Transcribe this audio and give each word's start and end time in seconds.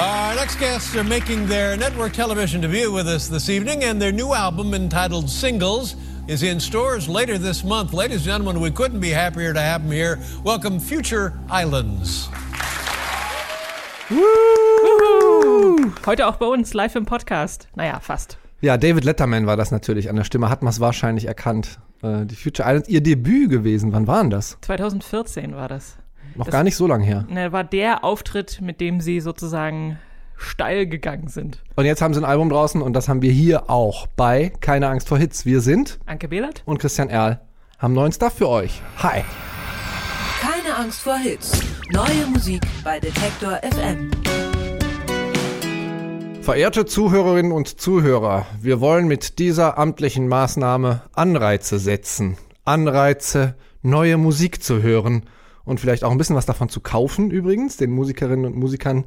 Our 0.00 0.34
next 0.34 0.58
guests 0.58 0.96
are 0.96 1.04
making 1.04 1.46
their 1.46 1.76
network 1.76 2.14
television 2.14 2.62
debut 2.62 2.90
with 2.90 3.06
us 3.06 3.28
this 3.28 3.50
evening, 3.50 3.84
and 3.84 4.00
their 4.00 4.12
new 4.12 4.32
album 4.32 4.72
entitled 4.72 5.28
Singles 5.28 5.94
is 6.26 6.42
in 6.42 6.58
stores 6.58 7.06
later 7.06 7.36
this 7.36 7.62
month. 7.62 7.92
Ladies 7.92 8.16
and 8.20 8.24
gentlemen, 8.24 8.62
we 8.62 8.70
couldn't 8.70 9.00
be 9.00 9.10
happier 9.10 9.52
to 9.52 9.60
have 9.60 9.82
them 9.82 9.92
here. 9.92 10.18
Welcome, 10.42 10.80
Future 10.80 11.38
Islands. 11.50 12.30
Woo! 14.08 15.92
Heute 16.06 16.26
auch 16.28 16.36
bei 16.36 16.46
uns 16.46 16.72
live 16.72 16.96
im 16.96 17.04
Podcast. 17.04 17.68
Naja, 17.74 18.00
fast. 18.00 18.38
Ja, 18.62 18.78
David 18.78 19.04
Letterman 19.04 19.46
war 19.46 19.58
das 19.58 19.70
natürlich 19.70 20.08
an 20.08 20.16
der 20.16 20.24
Stimme, 20.24 20.48
hat 20.48 20.62
man 20.62 20.70
es 20.70 20.80
wahrscheinlich 20.80 21.26
erkannt. 21.26 21.78
Äh, 22.02 22.24
die 22.24 22.36
Future 22.36 22.66
Islands, 22.66 22.88
ihr 22.88 23.02
Debüt 23.02 23.50
gewesen, 23.50 23.92
wann 23.92 24.06
waren 24.06 24.30
das? 24.30 24.56
2014 24.62 25.54
war 25.54 25.68
das. 25.68 25.96
Noch 26.34 26.46
das, 26.46 26.52
gar 26.52 26.62
nicht 26.62 26.76
so 26.76 26.86
lange 26.86 27.04
her. 27.04 27.26
Ne, 27.28 27.52
war 27.52 27.64
der 27.64 28.04
Auftritt, 28.04 28.60
mit 28.60 28.80
dem 28.80 29.00
sie 29.00 29.20
sozusagen 29.20 29.98
steil 30.36 30.86
gegangen 30.86 31.28
sind. 31.28 31.62
Und 31.76 31.84
jetzt 31.84 32.02
haben 32.02 32.14
sie 32.14 32.20
ein 32.20 32.24
Album 32.24 32.48
draußen 32.48 32.80
und 32.80 32.94
das 32.94 33.08
haben 33.08 33.22
wir 33.22 33.32
hier 33.32 33.70
auch 33.70 34.06
bei 34.06 34.52
Keine 34.60 34.88
Angst 34.88 35.08
vor 35.08 35.18
Hits. 35.18 35.44
Wir 35.44 35.60
sind 35.60 35.98
Anke 36.06 36.28
Behlert 36.28 36.62
und 36.64 36.78
Christian 36.78 37.08
Erl. 37.08 37.40
Haben 37.78 37.94
neuen 37.94 38.12
Stuff 38.12 38.34
für 38.34 38.48
euch. 38.48 38.82
Hi. 38.98 39.22
Keine 40.40 40.76
Angst 40.76 41.02
vor 41.02 41.16
Hits. 41.16 41.62
Neue 41.90 42.26
Musik 42.32 42.62
bei 42.84 42.98
Detektor 43.00 43.60
FM. 43.62 44.10
Verehrte 46.42 46.86
Zuhörerinnen 46.86 47.52
und 47.52 47.80
Zuhörer, 47.80 48.46
wir 48.60 48.80
wollen 48.80 49.06
mit 49.06 49.38
dieser 49.38 49.78
amtlichen 49.78 50.26
Maßnahme 50.26 51.02
Anreize 51.12 51.78
setzen. 51.78 52.38
Anreize, 52.64 53.56
neue 53.82 54.16
Musik 54.16 54.62
zu 54.62 54.82
hören 54.82 55.24
und 55.64 55.80
vielleicht 55.80 56.04
auch 56.04 56.10
ein 56.10 56.18
bisschen 56.18 56.36
was 56.36 56.46
davon 56.46 56.68
zu 56.68 56.80
kaufen 56.80 57.30
übrigens. 57.30 57.76
Den 57.76 57.90
Musikerinnen 57.90 58.46
und 58.46 58.56
Musikern 58.56 59.04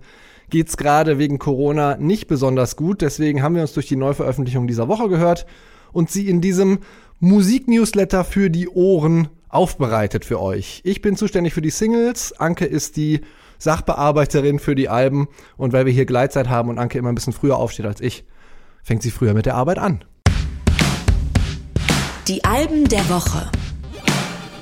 geht's 0.50 0.78
gerade 0.78 1.18
wegen 1.18 1.40
Corona 1.40 1.98
nicht 1.98 2.28
besonders 2.28 2.76
gut. 2.76 3.02
Deswegen 3.02 3.42
haben 3.42 3.56
wir 3.56 3.62
uns 3.62 3.74
durch 3.74 3.88
die 3.88 3.96
Neuveröffentlichung 3.96 4.68
dieser 4.68 4.88
Woche 4.88 5.10
gehört 5.10 5.46
und 5.92 6.12
sie 6.12 6.30
in 6.30 6.42
diesem 6.42 6.80
Musiknewsletter 7.20 8.24
für 8.24 8.50
die 8.50 8.68
Ohren 8.68 9.30
aufbereitet 9.50 10.26
für 10.26 10.42
euch. 10.42 10.82
Ich 10.84 11.02
bin 11.02 11.16
zuständig 11.16 11.54
für 11.54 11.62
die 11.62 11.70
Singles, 11.70 12.34
Anke 12.40 12.66
ist 12.66 12.98
die 12.98 13.22
Sachbearbeiterin 13.60 14.60
für 14.60 14.76
die 14.76 14.90
Alben 14.90 15.28
und 15.56 15.74
weil 15.74 15.86
wir 15.86 15.94
hier 15.94 16.06
Gleitzeit 16.06 16.50
haben 16.50 16.70
und 16.70 16.80
Anke 16.80 16.98
immer 16.98 17.10
ein 17.10 17.16
bisschen 17.16 17.34
früher 17.34 17.58
aufsteht 17.58 17.86
als 17.86 18.02
ich, 18.02 18.26
fängt 18.84 19.04
sie 19.04 19.12
früher 19.12 19.34
mit 19.34 19.46
der 19.46 19.56
Arbeit 19.56 19.78
an. 19.78 20.04
Die 22.28 22.44
Alben 22.44 22.88
der 22.88 23.08
Woche. 23.10 23.50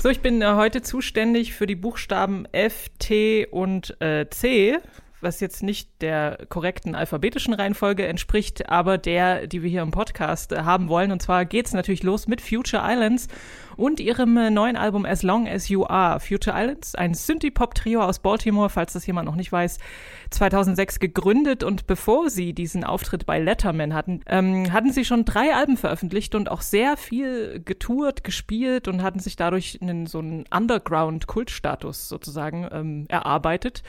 So, 0.02 0.08
ich 0.08 0.18
bin 0.18 0.42
äh, 0.42 0.54
heute 0.54 0.82
zuständig 0.82 1.54
für 1.54 1.68
die 1.68 1.76
Buchstaben 1.76 2.44
F, 2.50 2.88
T 2.98 3.46
und 3.46 4.00
äh, 4.00 4.28
C, 4.28 4.78
was 5.22 5.40
jetzt 5.40 5.62
nicht 5.62 5.90
der 6.00 6.38
korrekten 6.48 6.94
alphabetischen 6.94 7.54
Reihenfolge 7.54 8.06
entspricht, 8.06 8.68
aber 8.68 8.98
der, 8.98 9.46
die 9.46 9.62
wir 9.62 9.70
hier 9.70 9.82
im 9.82 9.90
Podcast 9.90 10.52
äh, 10.52 10.62
haben 10.62 10.88
wollen. 10.88 11.12
Und 11.12 11.22
zwar 11.22 11.44
geht's 11.44 11.72
natürlich 11.72 12.02
los 12.02 12.26
mit 12.26 12.40
Future 12.40 12.82
Islands 12.84 13.28
und 13.76 14.00
ihrem 14.00 14.36
äh, 14.36 14.50
neuen 14.50 14.76
Album 14.76 15.04
As 15.04 15.22
Long 15.22 15.48
As 15.48 15.68
You 15.68 15.84
Are. 15.86 16.20
Future 16.20 16.56
Islands, 16.58 16.94
ein 16.94 17.14
Synthie-Pop-Trio 17.14 18.02
aus 18.02 18.18
Baltimore, 18.18 18.68
falls 18.70 18.92
das 18.92 19.06
jemand 19.06 19.26
noch 19.26 19.36
nicht 19.36 19.52
weiß, 19.52 19.78
2006 20.30 21.00
gegründet 21.00 21.62
und 21.62 21.86
bevor 21.86 22.30
sie 22.30 22.52
diesen 22.52 22.84
Auftritt 22.84 23.26
bei 23.26 23.38
Letterman 23.38 23.94
hatten, 23.94 24.20
ähm, 24.26 24.72
hatten 24.72 24.92
sie 24.92 25.04
schon 25.04 25.24
drei 25.24 25.54
Alben 25.54 25.76
veröffentlicht 25.76 26.34
und 26.34 26.50
auch 26.50 26.62
sehr 26.62 26.96
viel 26.96 27.62
getourt, 27.64 28.24
gespielt 28.24 28.88
und 28.88 29.02
hatten 29.02 29.20
sich 29.20 29.36
dadurch 29.36 29.78
einen, 29.80 30.06
so 30.06 30.18
einen 30.18 30.44
Underground-Kultstatus 30.50 32.08
sozusagen 32.08 32.68
ähm, 32.72 33.04
erarbeitet. 33.08 33.82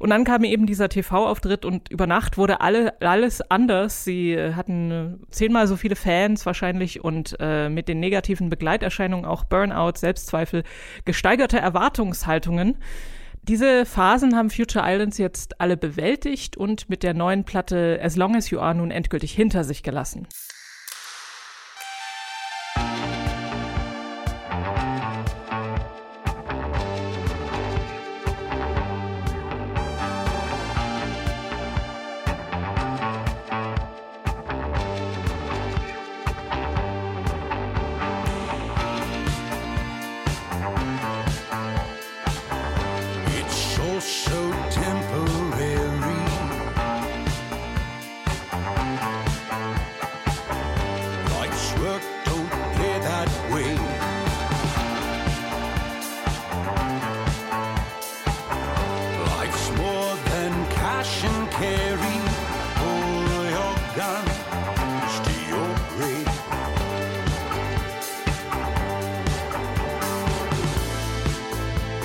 Und 0.00 0.08
dann 0.08 0.24
kam 0.24 0.44
eben 0.44 0.64
dieser 0.64 0.88
TV-Auftritt 0.88 1.66
und 1.66 1.90
über 1.90 2.06
Nacht 2.06 2.38
wurde 2.38 2.62
alle, 2.62 2.98
alles 3.02 3.42
anders. 3.50 4.02
Sie 4.02 4.34
hatten 4.34 4.90
äh, 4.90 5.26
zehnmal 5.30 5.66
so 5.66 5.76
viele 5.76 5.94
Fans 5.94 6.46
wahrscheinlich 6.46 7.04
und 7.04 7.36
äh, 7.38 7.68
mit 7.68 7.86
den 7.86 8.00
negativen 8.00 8.48
Begleiterscheinungen 8.48 9.26
auch 9.26 9.44
Burnout, 9.44 9.92
Selbstzweifel, 9.96 10.64
gesteigerte 11.04 11.58
Erwartungshaltungen. 11.58 12.78
Diese 13.42 13.84
Phasen 13.84 14.36
haben 14.36 14.48
Future 14.48 14.86
Islands 14.88 15.18
jetzt 15.18 15.60
alle 15.60 15.76
bewältigt 15.76 16.56
und 16.56 16.88
mit 16.88 17.02
der 17.02 17.12
neuen 17.12 17.44
Platte 17.44 18.00
As 18.02 18.16
Long 18.16 18.34
As 18.34 18.48
You 18.48 18.58
Are 18.58 18.74
nun 18.74 18.90
endgültig 18.90 19.32
hinter 19.32 19.64
sich 19.64 19.82
gelassen. 19.82 20.26
and 61.00 61.50
carry. 61.52 62.20
Pull 62.76 63.44
your 63.56 63.74
to 65.24 65.34
your 65.48 65.70
grave. 65.88 66.28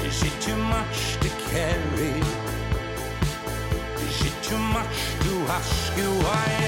Is 0.06 0.24
it 0.24 0.42
too 0.42 0.56
much 0.56 1.18
to 1.20 1.30
carry? 1.52 2.22
Is 4.08 4.26
it 4.30 4.36
too 4.42 4.58
much 4.58 4.98
to 5.24 5.32
ask 5.52 5.98
you 5.98 6.10
why? 6.24 6.65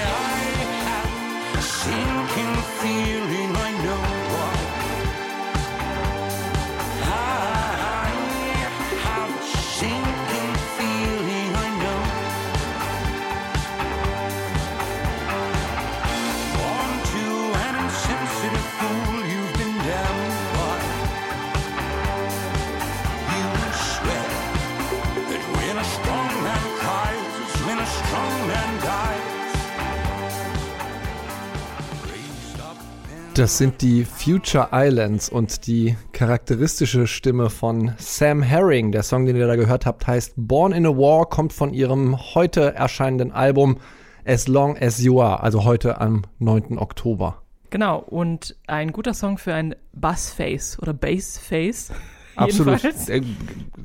Das 33.38 33.56
sind 33.56 33.82
die 33.82 34.04
Future 34.04 34.70
Islands 34.72 35.28
und 35.28 35.68
die 35.68 35.96
charakteristische 36.10 37.06
Stimme 37.06 37.50
von 37.50 37.92
Sam 37.96 38.42
Herring. 38.42 38.90
Der 38.90 39.04
Song, 39.04 39.26
den 39.26 39.36
ihr 39.36 39.46
da 39.46 39.54
gehört 39.54 39.86
habt, 39.86 40.08
heißt 40.08 40.32
Born 40.34 40.72
in 40.72 40.84
a 40.84 40.88
War, 40.88 41.26
kommt 41.26 41.52
von 41.52 41.72
ihrem 41.72 42.18
heute 42.34 42.74
erscheinenden 42.74 43.30
Album 43.30 43.78
As 44.26 44.48
Long 44.48 44.76
As 44.76 45.00
You 45.00 45.22
Are, 45.22 45.40
also 45.40 45.62
heute 45.62 46.00
am 46.00 46.22
9. 46.40 46.78
Oktober. 46.78 47.40
Genau, 47.70 48.00
und 48.00 48.56
ein 48.66 48.90
guter 48.90 49.14
Song 49.14 49.38
für 49.38 49.54
ein 49.54 49.76
Bassface 49.92 50.76
oder 50.82 50.92
Bassface. 50.92 51.92
Absolut. 52.34 52.82
Äh, 53.08 53.22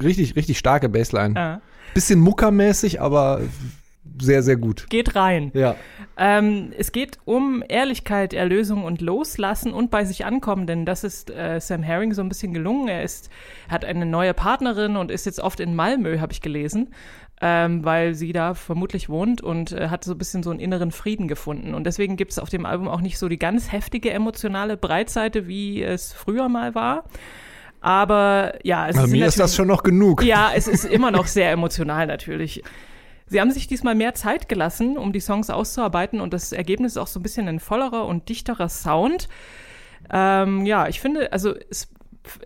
richtig, 0.02 0.36
richtig 0.36 0.58
starke 0.58 0.90
Bassline. 0.90 1.36
Ja. 1.36 1.62
Bisschen 1.94 2.19
muckermäßig, 2.19 3.01
aber 3.01 3.42
sehr, 4.19 4.44
sehr 4.44 4.56
gut. 4.56 4.89
Geht 4.89 5.15
rein. 5.15 5.51
Ja. 5.54 5.75
Ähm, 6.18 6.71
es 6.77 6.92
geht 6.92 7.18
um 7.25 7.63
Ehrlichkeit, 7.68 8.33
Erlösung 8.33 8.83
und 8.83 9.01
Loslassen 9.01 9.74
und 9.74 9.92
bei 9.92 10.06
sich 10.06 10.25
ankommen, 10.25 10.68
denn 10.68 10.86
das 10.86 11.04
ist 11.04 11.30
äh, 11.30 11.60
Sam 11.60 11.83
Herring 11.83 12.13
so 12.13 12.21
ein 12.21 12.30
bisschen 12.30 12.54
gelungen. 12.54 12.88
Er 12.88 13.04
ist, 13.04 13.30
hat 13.69 13.86
eine 13.86 14.06
neue 14.06 14.33
Partnerin 14.33 14.95
und 14.95 15.12
ist 15.12 15.25
jetzt 15.25 15.39
oft 15.39 15.60
in 15.60 15.75
Malmö, 15.75 16.19
habe 16.19 16.33
ich 16.33 16.42
gelesen, 16.42 16.94
ähm, 17.42 17.83
weil 17.83 18.13
sie 18.13 18.31
da 18.33 18.54
vermutlich 18.54 19.10
wohnt 19.10 19.42
und 19.42 19.71
äh, 19.71 19.89
hat 19.89 20.04
so 20.04 20.12
ein 20.13 20.18
bisschen 20.18 20.44
so 20.44 20.51
einen 20.51 20.60
inneren 20.60 20.92
Frieden 20.92 21.27
gefunden. 21.27 21.74
Und 21.74 21.86
deswegen 21.86 22.15
gibt 22.15 22.31
es 22.31 22.39
auf 22.39 22.50
dem 22.50 22.65
Album 22.65 22.88
auch 22.88 23.01
nicht 23.01 23.18
so 23.18 23.27
die 23.27 23.39
ganz 23.39 23.71
heftige 23.71 24.12
emotionale 24.12 24.77
Breitseite, 24.77 25.48
wie 25.48 25.81
es 25.81 26.13
früher 26.13 26.50
mal 26.50 26.75
war. 26.75 27.06
Aber 27.81 28.54
ja, 28.63 28.88
es 28.88 28.95
Na, 28.95 29.04
ist 29.04 29.12
mir 29.12 29.25
ist 29.25 29.39
das 29.39 29.56
schon 29.56 29.68
noch 29.68 29.83
genug. 29.83 30.24
Ja, 30.24 30.51
es 30.56 30.69
ist 30.69 30.86
immer 30.86 31.12
noch 31.12 31.27
sehr 31.27 31.51
emotional 31.51 32.07
natürlich. 32.07 32.63
Sie 33.33 33.41
haben 33.41 33.50
sich 33.50 33.65
diesmal 33.65 33.95
mehr 33.95 34.13
Zeit 34.13 34.47
gelassen, 34.47 34.95
um 34.95 35.12
die 35.12 35.19
Songs 35.19 35.50
auszuarbeiten 35.50 36.21
und 36.21 36.33
das 36.35 36.51
Ergebnis 36.51 36.91
ist 36.91 36.97
auch 37.00 37.07
so 37.07 37.19
ein 37.19 37.24
bisschen 37.24 37.47
ein 37.47 37.59
vollerer 37.59 38.06
und 38.06 38.30
dichterer 38.30 38.69
Sound. 38.69 39.27
Ähm, 40.12 40.68
ja, 40.68 40.88
ich 40.88 41.01
finde, 41.01 41.33
also 41.33 41.56
es 41.71 41.89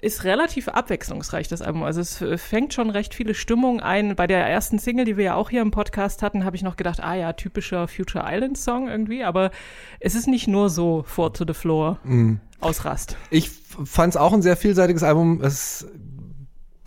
ist 0.01 0.23
relativ 0.23 0.69
abwechslungsreich, 0.69 1.49
das 1.49 1.61
Album. 1.61 1.83
Also 1.83 1.99
es 1.99 2.23
fängt 2.41 2.73
schon 2.73 2.89
recht 2.89 3.13
viele 3.13 3.33
Stimmungen 3.33 3.81
ein. 3.81 4.15
Bei 4.15 4.27
der 4.27 4.47
ersten 4.47 4.79
Single, 4.79 5.03
die 5.03 5.17
wir 5.17 5.25
ja 5.25 5.35
auch 5.35 5.49
hier 5.49 5.61
im 5.61 5.71
Podcast 5.71 6.23
hatten, 6.23 6.45
habe 6.45 6.55
ich 6.55 6.63
noch 6.63 6.77
gedacht, 6.77 7.03
ah 7.03 7.15
ja, 7.15 7.33
typischer 7.33 7.89
Future 7.89 8.23
Island 8.25 8.57
Song 8.57 8.87
irgendwie. 8.87 9.25
Aber 9.25 9.51
es 9.99 10.15
ist 10.15 10.27
nicht 10.29 10.47
nur 10.47 10.69
so 10.69 11.03
Four 11.05 11.33
to 11.33 11.43
the 11.45 11.53
Floor, 11.53 11.99
Mhm. 12.05 12.39
Ausrast. 12.61 13.17
Ich 13.29 13.51
fand 13.51 14.13
es 14.15 14.17
auch 14.17 14.31
ein 14.31 14.41
sehr 14.41 14.55
vielseitiges 14.55 15.03
Album. 15.03 15.41
Es 15.43 15.85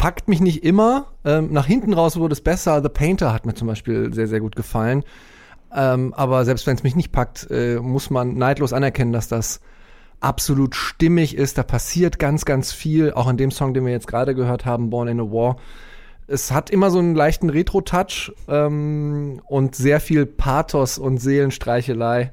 packt 0.01 0.29
mich 0.29 0.41
nicht 0.41 0.65
immer. 0.65 1.09
Ähm, 1.27 1.53
nach 1.53 1.67
hinten 1.67 1.93
raus 1.93 2.17
wurde 2.17 2.33
es 2.33 2.41
besser. 2.41 2.83
The 2.83 2.89
Painter 2.89 3.35
hat 3.35 3.45
mir 3.45 3.53
zum 3.53 3.69
Beispiel 3.69 4.15
sehr, 4.15 4.29
sehr 4.29 4.41
gut 4.41 4.57
gefallen. 4.57 5.05
Ähm, 5.77 6.15
aber 6.15 6.47
selbst 6.47 6.67
wenn 6.67 6.75
es 6.75 6.83
mich 6.83 6.97
nicht 6.97 7.13
packt, 7.13 7.47
äh, 7.51 7.77
muss 7.77 8.09
man 8.09 8.39
neidlos 8.39 8.73
anerkennen, 8.73 9.13
dass 9.13 9.29
das 9.29 9.61
absolut 10.19 10.75
stimmig 10.75 11.37
ist. 11.37 11.59
Da 11.59 11.65
passiert 11.65 12.19
ganz, 12.19 12.47
ganz 12.47 12.73
viel. 12.73 13.13
Auch 13.13 13.29
in 13.29 13.37
dem 13.37 13.51
Song, 13.51 13.75
den 13.75 13.85
wir 13.85 13.93
jetzt 13.93 14.07
gerade 14.07 14.35
gehört 14.35 14.65
haben, 14.65 14.89
Born 14.89 15.07
in 15.07 15.21
a 15.21 15.25
War. 15.25 15.57
Es 16.27 16.51
hat 16.51 16.71
immer 16.71 16.91
so 16.91 16.99
einen 16.99 17.15
leichten 17.15 17.51
Retro-Touch 17.51 18.33
ähm, 18.49 19.43
und 19.49 19.75
sehr 19.75 20.01
viel 20.01 20.25
Pathos 20.25 20.97
und 20.97 21.19
Seelenstreichelei. 21.19 22.33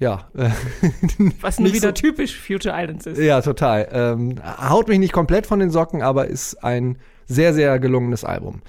Ja, 0.00 0.28
Was 1.40 1.58
nun 1.58 1.72
wieder 1.72 1.88
so- 1.88 1.92
typisch 1.92 2.38
Future 2.38 2.74
Islands 2.80 3.06
ist. 3.06 3.18
ja, 3.18 3.40
total. 3.40 3.88
Ähm, 3.92 4.36
haut 4.68 4.88
mich 4.88 4.98
nicht 4.98 5.12
komplett 5.12 5.46
von 5.46 5.58
den 5.58 5.70
Socken, 5.70 6.02
aber 6.02 6.26
ist 6.28 6.62
ein 6.62 6.98
sehr, 7.26 7.52
sehr 7.52 7.78
gelungenes 7.80 8.24
Album. 8.24 8.62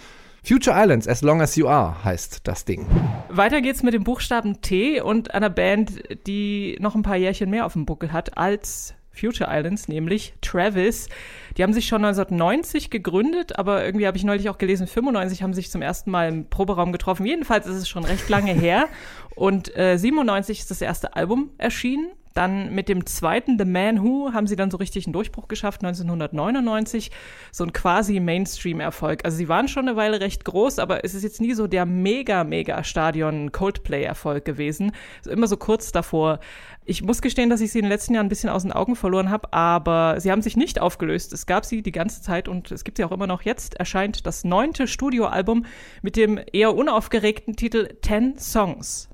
Future 0.43 0.75
Islands, 0.79 1.07
As 1.07 1.21
Long 1.21 1.41
As 1.41 1.55
You 1.55 1.67
Are, 1.67 2.03
heißt 2.03 2.41
das 2.47 2.65
Ding. 2.65 2.87
Weiter 3.29 3.61
geht's 3.61 3.83
mit 3.83 3.93
dem 3.93 4.03
Buchstaben 4.03 4.61
T 4.61 5.01
und 5.01 5.33
einer 5.33 5.49
Band, 5.49 5.91
die 6.27 6.77
noch 6.79 6.95
ein 6.95 7.03
paar 7.03 7.17
Jährchen 7.17 7.49
mehr 7.49 7.65
auf 7.65 7.73
dem 7.73 7.85
Buckel 7.85 8.11
hat 8.13 8.37
als 8.37 8.95
Future 9.19 9.49
Islands, 9.51 9.87
nämlich 9.87 10.33
Travis. 10.41 11.09
Die 11.57 11.63
haben 11.63 11.73
sich 11.73 11.87
schon 11.87 12.03
1990 12.05 12.89
gegründet, 12.89 13.57
aber 13.57 13.85
irgendwie 13.85 14.07
habe 14.07 14.17
ich 14.17 14.23
neulich 14.23 14.49
auch 14.49 14.57
gelesen, 14.57 14.87
95 14.87 15.43
haben 15.43 15.53
sich 15.53 15.69
zum 15.69 15.81
ersten 15.81 16.11
Mal 16.11 16.29
im 16.29 16.49
Proberaum 16.49 16.91
getroffen. 16.91 17.25
Jedenfalls 17.25 17.67
ist 17.67 17.75
es 17.75 17.89
schon 17.89 18.03
recht 18.05 18.29
lange 18.29 18.53
her. 18.53 18.87
Und 19.35 19.75
äh, 19.77 19.97
97 19.97 20.59
ist 20.59 20.71
das 20.71 20.81
erste 20.81 21.15
Album 21.15 21.51
erschienen. 21.57 22.11
Dann 22.39 22.73
mit 22.73 22.87
dem 22.87 23.05
zweiten 23.05 23.59
The 23.59 23.65
Man 23.65 24.01
Who 24.01 24.31
haben 24.31 24.47
sie 24.47 24.55
dann 24.55 24.71
so 24.71 24.77
richtig 24.77 25.05
einen 25.05 25.11
Durchbruch 25.11 25.49
geschafft, 25.49 25.83
1999. 25.83 27.11
So 27.51 27.65
ein 27.65 27.73
quasi 27.73 28.21
Mainstream-Erfolg. 28.21 29.25
Also 29.25 29.35
sie 29.35 29.49
waren 29.49 29.67
schon 29.67 29.89
eine 29.89 29.97
Weile 29.97 30.21
recht 30.21 30.45
groß, 30.45 30.79
aber 30.79 31.03
es 31.03 31.13
ist 31.13 31.23
jetzt 31.23 31.41
nie 31.41 31.53
so 31.53 31.67
der 31.67 31.85
mega, 31.85 32.45
mega 32.45 32.81
Stadion-Coldplay-Erfolg 32.81 34.45
gewesen. 34.45 34.93
Also 35.17 35.31
immer 35.31 35.47
so 35.47 35.57
kurz 35.57 35.91
davor. 35.91 36.39
Ich 36.85 37.03
muss 37.03 37.21
gestehen, 37.21 37.49
dass 37.49 37.59
ich 37.59 37.73
sie 37.73 37.79
in 37.79 37.83
den 37.83 37.91
letzten 37.91 38.13
Jahren 38.13 38.27
ein 38.27 38.29
bisschen 38.29 38.49
aus 38.49 38.61
den 38.61 38.71
Augen 38.71 38.95
verloren 38.95 39.29
habe, 39.29 39.51
aber 39.51 40.21
sie 40.21 40.31
haben 40.31 40.41
sich 40.41 40.55
nicht 40.55 40.79
aufgelöst. 40.79 41.33
Es 41.33 41.45
gab 41.45 41.65
sie 41.65 41.81
die 41.81 41.91
ganze 41.91 42.21
Zeit 42.21 42.47
und 42.47 42.71
es 42.71 42.85
gibt 42.85 42.95
sie 42.95 43.03
auch 43.03 43.11
immer 43.11 43.27
noch. 43.27 43.41
Jetzt 43.41 43.73
erscheint 43.73 44.25
das 44.25 44.45
neunte 44.45 44.87
Studioalbum 44.87 45.65
mit 46.01 46.15
dem 46.15 46.39
eher 46.53 46.73
unaufgeregten 46.73 47.57
Titel 47.57 47.89
Ten 48.01 48.39
Songs. 48.39 49.09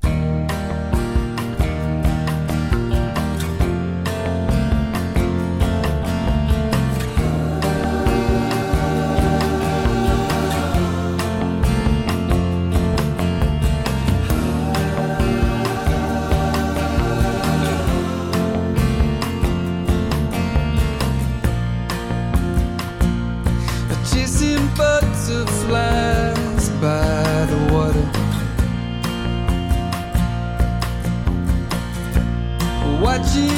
By 26.85 27.45
the 27.51 27.59
water. 27.73 28.05
Watching 33.01 33.54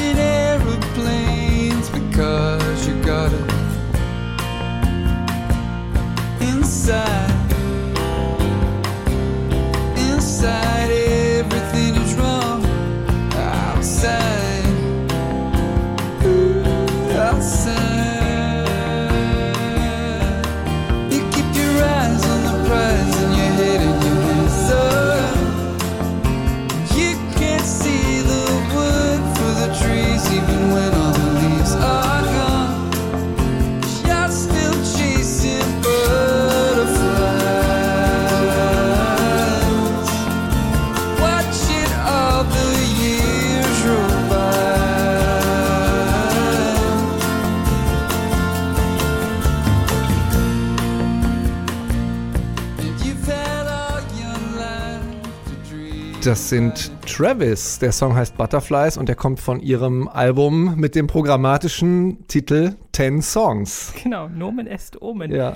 Das 56.24 56.48
sind 56.48 56.90
Travis. 57.06 57.78
Der 57.78 57.92
Song 57.92 58.14
heißt 58.14 58.36
Butterflies 58.36 58.96
und 58.96 59.08
der 59.08 59.14
kommt 59.14 59.38
von 59.38 59.60
ihrem 59.60 60.08
Album 60.08 60.74
mit 60.76 60.96
dem 60.96 61.06
programmatischen 61.06 62.26
Titel 62.26 62.74
Ten 62.90 63.22
Songs. 63.22 63.94
Genau, 64.02 64.28
Nomen 64.28 64.66
est 64.66 65.00
Omen. 65.00 65.30
Ja. 65.30 65.54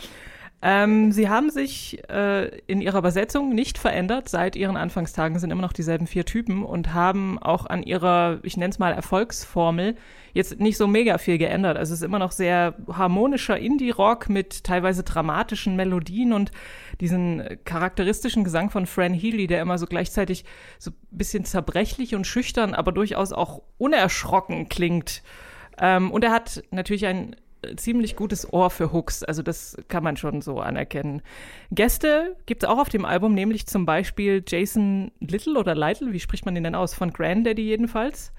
Ähm, 0.64 1.10
sie 1.10 1.28
haben 1.28 1.50
sich 1.50 2.08
äh, 2.08 2.46
in 2.68 2.80
ihrer 2.80 2.98
Übersetzung 2.98 3.52
nicht 3.52 3.78
verändert. 3.78 4.28
Seit 4.28 4.54
ihren 4.54 4.76
Anfangstagen 4.76 5.40
sind 5.40 5.50
immer 5.50 5.60
noch 5.60 5.72
dieselben 5.72 6.06
vier 6.06 6.24
Typen 6.24 6.64
und 6.64 6.94
haben 6.94 7.36
auch 7.40 7.66
an 7.66 7.82
ihrer, 7.82 8.38
ich 8.44 8.56
nenne 8.56 8.70
es 8.70 8.78
mal 8.78 8.92
Erfolgsformel, 8.92 9.96
jetzt 10.34 10.60
nicht 10.60 10.76
so 10.76 10.86
mega 10.86 11.18
viel 11.18 11.36
geändert. 11.36 11.76
Also 11.76 11.92
es 11.92 12.00
ist 12.00 12.06
immer 12.06 12.20
noch 12.20 12.30
sehr 12.30 12.76
harmonischer 12.92 13.58
Indie-Rock 13.58 14.28
mit 14.28 14.62
teilweise 14.62 15.02
dramatischen 15.02 15.74
Melodien 15.74 16.32
und 16.32 16.52
diesen 17.00 17.42
charakteristischen 17.64 18.44
Gesang 18.44 18.70
von 18.70 18.86
Fran 18.86 19.14
Healy, 19.14 19.48
der 19.48 19.62
immer 19.62 19.78
so 19.78 19.86
gleichzeitig 19.86 20.44
so 20.78 20.92
ein 20.92 20.96
bisschen 21.10 21.44
zerbrechlich 21.44 22.14
und 22.14 22.24
schüchtern, 22.24 22.74
aber 22.74 22.92
durchaus 22.92 23.32
auch 23.32 23.62
unerschrocken 23.78 24.68
klingt. 24.68 25.24
Ähm, 25.76 26.12
und 26.12 26.22
er 26.22 26.30
hat 26.30 26.62
natürlich 26.70 27.06
ein 27.06 27.34
ziemlich 27.76 28.16
gutes 28.16 28.52
Ohr 28.52 28.70
für 28.70 28.92
Hooks, 28.92 29.22
also 29.22 29.42
das 29.42 29.76
kann 29.88 30.02
man 30.02 30.16
schon 30.16 30.42
so 30.42 30.60
anerkennen. 30.60 31.22
Gäste 31.70 32.36
gibt 32.46 32.62
es 32.62 32.68
auch 32.68 32.78
auf 32.78 32.88
dem 32.88 33.04
Album, 33.04 33.34
nämlich 33.34 33.66
zum 33.66 33.86
Beispiel 33.86 34.42
Jason 34.46 35.12
Little 35.20 35.58
oder 35.58 35.74
Lytle, 35.74 36.12
wie 36.12 36.20
spricht 36.20 36.44
man 36.44 36.54
den 36.54 36.64
denn 36.64 36.74
aus? 36.74 36.94
Von 36.94 37.12
Granddaddy 37.12 37.62
jedenfalls. 37.62 38.32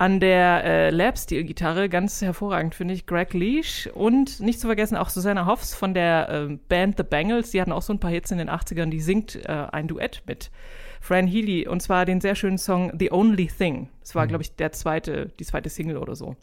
An 0.00 0.20
der 0.20 0.62
äh, 0.62 0.90
Lab-Steel-Gitarre, 0.90 1.88
ganz 1.88 2.22
hervorragend 2.22 2.76
finde 2.76 2.94
ich, 2.94 3.06
Greg 3.06 3.34
Leash 3.34 3.88
und 3.92 4.38
nicht 4.38 4.60
zu 4.60 4.68
vergessen 4.68 4.96
auch 4.96 5.08
Susanna 5.08 5.44
Hoffs 5.46 5.74
von 5.74 5.92
der 5.92 6.28
äh, 6.28 6.58
Band 6.68 6.98
The 6.98 7.02
Bangles, 7.02 7.50
die 7.50 7.60
hatten 7.60 7.72
auch 7.72 7.82
so 7.82 7.92
ein 7.92 7.98
paar 7.98 8.12
Hits 8.12 8.30
in 8.30 8.38
den 8.38 8.48
80ern, 8.48 8.90
die 8.90 9.00
singt 9.00 9.34
äh, 9.34 9.66
ein 9.72 9.88
Duett 9.88 10.22
mit 10.26 10.52
Fran 11.00 11.26
Healy 11.26 11.66
und 11.66 11.80
zwar 11.80 12.04
den 12.04 12.20
sehr 12.20 12.36
schönen 12.36 12.58
Song 12.58 12.92
The 12.96 13.10
Only 13.10 13.48
Thing. 13.48 13.88
Das 14.00 14.14
war, 14.14 14.28
glaube 14.28 14.42
ich, 14.42 14.54
der 14.54 14.70
zweite, 14.70 15.32
die 15.40 15.44
zweite 15.44 15.68
Single 15.68 15.96
oder 15.96 16.14
so. 16.14 16.36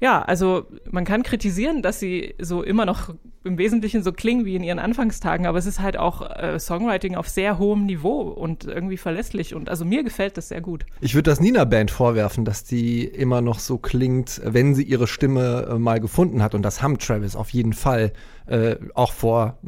Ja, 0.00 0.22
also 0.22 0.64
man 0.90 1.04
kann 1.04 1.22
kritisieren, 1.22 1.82
dass 1.82 2.00
sie 2.00 2.34
so 2.38 2.62
immer 2.62 2.86
noch 2.86 3.14
im 3.44 3.58
Wesentlichen 3.58 4.02
so 4.02 4.12
klingen 4.12 4.46
wie 4.46 4.56
in 4.56 4.62
ihren 4.62 4.78
Anfangstagen, 4.78 5.46
aber 5.46 5.58
es 5.58 5.66
ist 5.66 5.80
halt 5.80 5.98
auch 5.98 6.22
äh, 6.22 6.58
Songwriting 6.58 7.16
auf 7.16 7.28
sehr 7.28 7.58
hohem 7.58 7.84
Niveau 7.84 8.20
und 8.22 8.64
irgendwie 8.64 8.96
verlässlich 8.96 9.54
und 9.54 9.68
also 9.68 9.84
mir 9.84 10.02
gefällt 10.02 10.38
das 10.38 10.48
sehr 10.48 10.62
gut. 10.62 10.86
Ich 11.00 11.14
würde 11.14 11.30
das 11.30 11.40
Nina 11.40 11.64
Band 11.64 11.90
vorwerfen, 11.90 12.46
dass 12.46 12.64
die 12.64 13.04
immer 13.04 13.42
noch 13.42 13.58
so 13.58 13.76
klingt, 13.76 14.40
wenn 14.44 14.74
sie 14.74 14.84
ihre 14.84 15.06
Stimme 15.06 15.68
äh, 15.70 15.78
mal 15.78 16.00
gefunden 16.00 16.42
hat. 16.42 16.54
Und 16.54 16.62
das 16.62 16.82
haben 16.82 16.98
Travis 16.98 17.36
auf 17.36 17.50
jeden 17.50 17.74
Fall, 17.74 18.12
äh, 18.46 18.76
auch 18.94 19.12
vor 19.12 19.58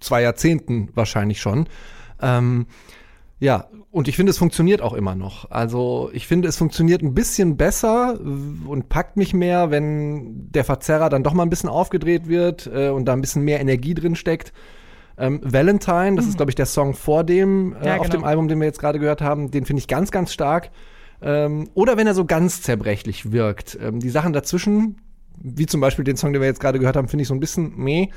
zwei 0.00 0.22
Jahrzehnten 0.22 0.88
wahrscheinlich 0.94 1.40
schon. 1.40 1.68
Ähm, 2.22 2.66
ja, 3.40 3.68
und 3.90 4.06
ich 4.06 4.16
finde, 4.16 4.30
es 4.30 4.38
funktioniert 4.38 4.82
auch 4.82 4.92
immer 4.92 5.14
noch. 5.14 5.50
Also 5.50 6.10
ich 6.12 6.26
finde, 6.26 6.46
es 6.46 6.56
funktioniert 6.56 7.02
ein 7.02 7.14
bisschen 7.14 7.56
besser 7.56 8.20
und 8.20 8.88
packt 8.88 9.16
mich 9.16 9.34
mehr, 9.34 9.70
wenn 9.70 10.50
der 10.52 10.64
Verzerrer 10.64 11.08
dann 11.08 11.24
doch 11.24 11.34
mal 11.34 11.42
ein 11.42 11.50
bisschen 11.50 11.68
aufgedreht 11.68 12.28
wird 12.28 12.70
äh, 12.72 12.90
und 12.90 13.06
da 13.06 13.14
ein 13.14 13.20
bisschen 13.20 13.42
mehr 13.42 13.60
Energie 13.60 13.94
drin 13.94 14.14
steckt. 14.14 14.52
Ähm, 15.18 15.40
Valentine, 15.42 16.14
das 16.16 16.26
ist, 16.26 16.36
glaube 16.36 16.50
ich, 16.50 16.54
der 16.54 16.66
Song 16.66 16.94
vor 16.94 17.24
dem, 17.24 17.74
äh, 17.74 17.88
Ja, 17.88 17.96
auf 17.96 18.02
genau. 18.02 18.20
dem 18.20 18.24
Album, 18.24 18.48
den 18.48 18.60
wir 18.60 18.66
jetzt 18.66 18.78
gerade 18.78 18.98
gehört 18.98 19.22
haben, 19.22 19.50
den 19.50 19.64
finde 19.64 19.80
ich 19.80 19.88
ganz, 19.88 20.10
ganz 20.10 20.32
stark. 20.32 20.70
Ähm, 21.20 21.68
oder 21.74 21.96
wenn 21.96 22.06
er 22.06 22.14
so 22.14 22.24
ganz 22.24 22.62
zerbrechlich 22.62 23.32
wirkt. 23.32 23.76
Ähm, 23.82 24.00
die 24.00 24.10
Sachen 24.10 24.32
dazwischen 24.32 24.96
wie 25.42 25.66
zum 25.66 25.80
Beispiel 25.80 26.04
den 26.04 26.16
Song, 26.16 26.32
den 26.32 26.42
wir 26.42 26.48
jetzt 26.48 26.60
gerade 26.60 26.78
gehört 26.78 26.96
haben, 26.96 27.08
finde 27.08 27.22
ich 27.22 27.28
so 27.28 27.34
ein 27.34 27.40
bisschen 27.40 27.72
meh. 27.76 28.08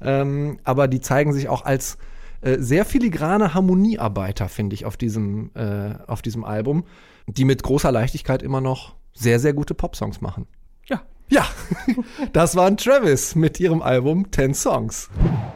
Ähm, 0.00 0.58
aber 0.64 0.88
die 0.88 1.00
zeigen 1.00 1.32
sich 1.32 1.48
auch 1.48 1.64
als 1.64 1.96
äh, 2.40 2.56
sehr 2.58 2.84
filigrane 2.84 3.54
Harmoniearbeiter, 3.54 4.48
finde 4.48 4.74
ich, 4.74 4.84
auf 4.84 4.96
diesem, 4.96 5.50
äh, 5.54 5.94
auf 6.06 6.22
diesem 6.22 6.44
Album, 6.44 6.84
die 7.26 7.44
mit 7.44 7.62
großer 7.62 7.90
Leichtigkeit 7.90 8.42
immer 8.42 8.60
noch 8.60 8.94
sehr, 9.12 9.40
sehr 9.40 9.54
gute 9.54 9.74
Popsongs 9.74 10.20
machen. 10.20 10.46
Ja. 10.86 11.02
Ja, 11.28 11.46
das 12.32 12.54
waren 12.54 12.76
Travis 12.76 13.34
mit 13.34 13.58
ihrem 13.58 13.82
Album 13.82 14.30
10 14.30 14.54
Songs. 14.54 15.10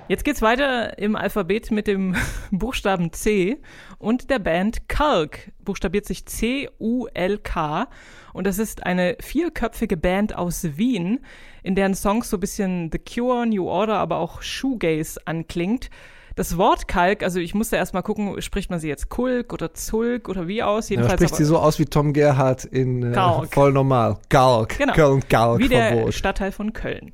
Jetzt 0.08 0.25
geht's 0.25 0.42
weiter 0.42 0.99
im 0.99 1.14
Alphabet 1.14 1.70
mit 1.70 1.87
dem 1.87 2.16
Buchstaben 2.50 3.12
C 3.12 3.58
und 3.99 4.30
der 4.30 4.40
Band 4.40 4.88
Kulk. 4.88 5.52
Buchstabiert 5.64 6.06
sich 6.06 6.26
C-U-L-K. 6.26 7.87
Und 8.32 8.46
das 8.46 8.58
ist 8.58 8.84
eine 8.84 9.16
vierköpfige 9.20 9.96
Band 9.96 10.34
aus 10.34 10.76
Wien, 10.76 11.20
in 11.62 11.76
deren 11.76 11.94
Songs 11.94 12.30
so 12.30 12.37
ein 12.37 12.40
bisschen 12.40 12.90
The 12.90 12.99
Cure, 12.99 13.46
New 13.46 13.68
Order, 13.68 13.99
aber 13.99 14.16
auch 14.16 14.42
Shoegaze 14.42 15.20
anklingt. 15.26 15.90
Das 16.37 16.56
Wort 16.56 16.88
Kalk, 16.88 17.22
also 17.22 17.40
ich 17.40 17.54
musste 17.54 17.76
erst 17.76 17.94
mal 17.94 18.02
gucken, 18.02 18.40
spricht 18.40 18.70
man 18.70 18.78
sie 18.80 18.88
jetzt 18.88 19.08
Kulk 19.08 19.52
oder 19.52 19.75
Zulk 19.75 20.28
oder 20.28 20.49
wie 20.49 20.62
aus? 20.62 20.88
Ja, 20.88 20.94
Jedenfalls 20.94 21.18
spricht 21.20 21.32
aber- 21.32 21.38
sie 21.38 21.44
so 21.44 21.58
aus 21.58 21.78
wie 21.78 21.84
Tom 21.87 22.12
Gerhardt 22.12 22.64
in 22.64 23.12
äh, 23.14 23.46
voll 23.50 23.72
normal. 23.72 24.18
Galg. 24.28 24.78
Genau. 24.78 24.92
Köln 24.92 25.22
Galg 25.28 25.58
wie 25.58 25.68
der. 25.68 26.10
Stadtteil 26.12 26.52
von 26.52 26.72
Köln. 26.72 27.12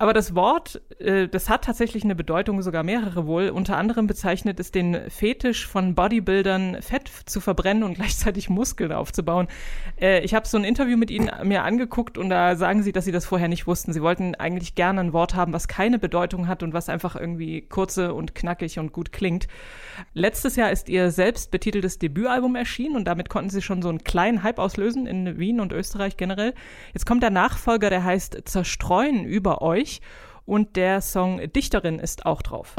Aber 0.00 0.12
das 0.12 0.36
Wort, 0.36 0.80
äh, 1.00 1.26
das 1.26 1.50
hat 1.50 1.64
tatsächlich 1.64 2.04
eine 2.04 2.14
Bedeutung, 2.14 2.62
sogar 2.62 2.84
mehrere 2.84 3.26
wohl. 3.26 3.48
Unter 3.48 3.76
anderem 3.76 4.06
bezeichnet 4.06 4.60
es 4.60 4.70
den 4.70 4.96
Fetisch 5.10 5.66
von 5.66 5.96
Bodybuildern, 5.96 6.82
Fett 6.82 7.10
zu 7.26 7.40
verbrennen 7.40 7.82
und 7.82 7.94
gleichzeitig 7.96 8.48
Muskeln 8.48 8.92
aufzubauen. 8.92 9.48
Äh, 10.00 10.20
ich 10.20 10.34
habe 10.34 10.46
so 10.46 10.56
ein 10.56 10.62
Interview 10.62 10.96
mit 10.96 11.10
ihnen 11.10 11.28
mir 11.42 11.64
angeguckt 11.64 12.16
und 12.16 12.30
da 12.30 12.54
sagen 12.54 12.84
sie, 12.84 12.92
dass 12.92 13.06
sie 13.06 13.12
das 13.12 13.26
vorher 13.26 13.48
nicht 13.48 13.66
wussten. 13.66 13.92
Sie 13.92 14.00
wollten 14.00 14.36
eigentlich 14.36 14.76
gerne 14.76 15.00
ein 15.00 15.12
Wort 15.12 15.34
haben, 15.34 15.52
was 15.52 15.66
keine 15.66 15.98
Bedeutung 15.98 16.46
hat 16.46 16.62
und 16.62 16.72
was 16.72 16.88
einfach 16.88 17.16
irgendwie 17.16 17.62
kurze 17.62 18.14
und 18.14 18.36
knackig 18.36 18.78
und 18.78 18.92
gut 18.92 19.10
klingt. 19.10 19.48
Letztes 20.14 20.54
Jahr 20.54 20.70
ist 20.70 20.88
ihr 20.88 21.10
selbst 21.10 21.50
betiteltes 21.50 21.98
Debütalbum 21.98 22.54
erschienen 22.54 22.94
und 22.94 23.04
damit 23.06 23.28
konnten 23.28 23.50
sie 23.50 23.62
schon 23.62 23.82
so 23.82 23.88
einen 23.88 24.04
kleinen 24.04 24.44
Hype 24.44 24.60
auslösen 24.60 25.08
in 25.08 25.38
Wien 25.40 25.58
und 25.58 25.72
Österreich 25.72 26.16
generell. 26.16 26.54
Jetzt 26.92 27.04
kommt 27.04 27.24
der 27.24 27.30
Nachfolger, 27.30 27.90
der 27.90 28.04
heißt 28.04 28.42
Zerstreuen 28.44 29.24
über 29.24 29.60
euch 29.60 29.87
und 30.44 30.76
der 30.76 31.00
Song 31.00 31.40
Dichterin 31.52 31.98
ist 31.98 32.26
auch 32.26 32.42
drauf. 32.42 32.74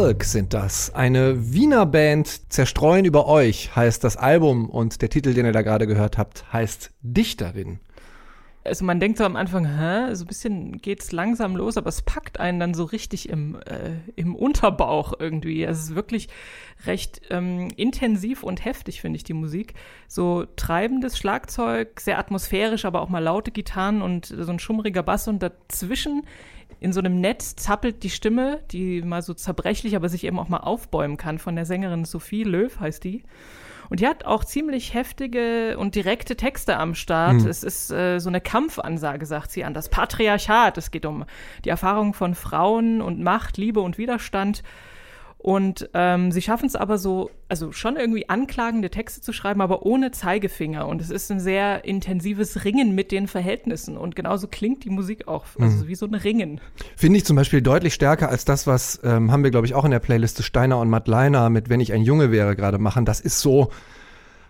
Kalk 0.00 0.24
sind 0.24 0.54
das. 0.54 0.94
Eine 0.94 1.52
Wiener 1.52 1.84
Band. 1.84 2.50
Zerstreuen 2.50 3.04
über 3.04 3.26
euch 3.26 3.76
heißt 3.76 4.02
das 4.02 4.16
Album 4.16 4.70
und 4.70 5.02
der 5.02 5.10
Titel, 5.10 5.34
den 5.34 5.44
ihr 5.44 5.52
da 5.52 5.60
gerade 5.60 5.86
gehört 5.86 6.16
habt, 6.16 6.50
heißt 6.50 6.90
Dichterin. 7.02 7.80
Also 8.64 8.86
man 8.86 8.98
denkt 8.98 9.18
so 9.18 9.24
am 9.24 9.36
Anfang, 9.36 9.66
hä, 9.66 10.14
so 10.14 10.24
ein 10.24 10.26
bisschen 10.26 10.78
geht's 10.78 11.12
langsam 11.12 11.54
los, 11.54 11.76
aber 11.76 11.88
es 11.88 12.00
packt 12.00 12.40
einen 12.40 12.58
dann 12.60 12.72
so 12.72 12.84
richtig 12.84 13.28
im, 13.28 13.56
äh, 13.66 13.96
im 14.16 14.34
Unterbauch 14.34 15.12
irgendwie. 15.18 15.64
Es 15.64 15.80
ist 15.80 15.94
wirklich 15.94 16.28
recht 16.86 17.20
ähm, 17.28 17.68
intensiv 17.76 18.42
und 18.42 18.64
heftig, 18.64 19.02
finde 19.02 19.18
ich, 19.18 19.24
die 19.24 19.34
Musik. 19.34 19.74
So 20.08 20.46
treibendes 20.56 21.18
Schlagzeug, 21.18 22.00
sehr 22.00 22.18
atmosphärisch, 22.18 22.86
aber 22.86 23.02
auch 23.02 23.10
mal 23.10 23.22
laute 23.22 23.50
Gitarren 23.50 24.00
und 24.00 24.24
so 24.26 24.50
ein 24.50 24.60
schummriger 24.60 25.02
Bass 25.02 25.28
und 25.28 25.42
dazwischen 25.42 26.22
in 26.80 26.92
so 26.92 27.00
einem 27.00 27.20
Netz 27.20 27.56
zappelt 27.56 28.02
die 28.02 28.10
Stimme, 28.10 28.60
die 28.70 29.02
mal 29.02 29.22
so 29.22 29.34
zerbrechlich, 29.34 29.94
aber 29.94 30.08
sich 30.08 30.24
eben 30.24 30.38
auch 30.38 30.48
mal 30.48 30.58
aufbäumen 30.58 31.18
kann 31.18 31.38
von 31.38 31.54
der 31.54 31.66
Sängerin 31.66 32.06
Sophie 32.06 32.42
Löw 32.42 32.80
heißt 32.80 33.04
die. 33.04 33.22
Und 33.90 34.00
die 34.00 34.06
hat 34.06 34.24
auch 34.24 34.44
ziemlich 34.44 34.94
heftige 34.94 35.76
und 35.76 35.96
direkte 35.96 36.36
Texte 36.36 36.76
am 36.76 36.94
Start. 36.94 37.44
Es 37.44 37.64
ist 37.64 37.90
äh, 37.90 38.20
so 38.20 38.28
eine 38.28 38.40
Kampfansage, 38.40 39.26
sagt 39.26 39.50
sie, 39.50 39.64
an 39.64 39.74
das 39.74 39.88
Patriarchat. 39.88 40.78
Es 40.78 40.92
geht 40.92 41.04
um 41.04 41.24
die 41.64 41.70
Erfahrung 41.70 42.14
von 42.14 42.36
Frauen 42.36 43.02
und 43.02 43.20
Macht, 43.20 43.56
Liebe 43.56 43.80
und 43.80 43.98
Widerstand. 43.98 44.62
Und 45.42 45.88
ähm, 45.94 46.32
sie 46.32 46.42
schaffen 46.42 46.66
es 46.66 46.76
aber 46.76 46.98
so, 46.98 47.30
also 47.48 47.72
schon 47.72 47.96
irgendwie 47.96 48.28
anklagende 48.28 48.90
Texte 48.90 49.22
zu 49.22 49.32
schreiben, 49.32 49.62
aber 49.62 49.86
ohne 49.86 50.10
Zeigefinger. 50.10 50.86
Und 50.86 51.00
es 51.00 51.08
ist 51.08 51.32
ein 51.32 51.40
sehr 51.40 51.86
intensives 51.86 52.64
Ringen 52.64 52.94
mit 52.94 53.10
den 53.10 53.26
Verhältnissen. 53.26 53.96
Und 53.96 54.14
genauso 54.16 54.48
klingt 54.48 54.84
die 54.84 54.90
Musik 54.90 55.28
auch, 55.28 55.46
also 55.58 55.88
wie 55.88 55.94
so 55.94 56.04
ein 56.04 56.14
Ringen. 56.14 56.60
Finde 56.94 57.16
ich 57.16 57.24
zum 57.24 57.36
Beispiel 57.36 57.62
deutlich 57.62 57.94
stärker 57.94 58.28
als 58.28 58.44
das, 58.44 58.66
was 58.66 59.00
ähm, 59.02 59.32
haben 59.32 59.42
wir, 59.42 59.50
glaube 59.50 59.66
ich, 59.66 59.74
auch 59.74 59.86
in 59.86 59.90
der 59.90 59.98
Playliste 59.98 60.42
Steiner 60.42 60.78
und 60.78 60.90
Matt 60.90 61.08
Leiner 61.08 61.48
mit 61.48 61.70
Wenn 61.70 61.80
ich 61.80 61.94
ein 61.94 62.02
Junge 62.02 62.30
wäre 62.30 62.54
gerade 62.54 62.76
machen. 62.76 63.06
Das 63.06 63.20
ist 63.20 63.40
so 63.40 63.70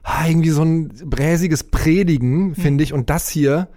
ah, 0.03 0.27
irgendwie 0.27 0.51
so 0.51 0.63
ein 0.63 0.89
bräsiges 0.89 1.65
Predigen, 1.65 2.57
finde 2.57 2.83
ich. 2.83 2.93
Und 2.93 3.11
das 3.11 3.29
hier 3.29 3.69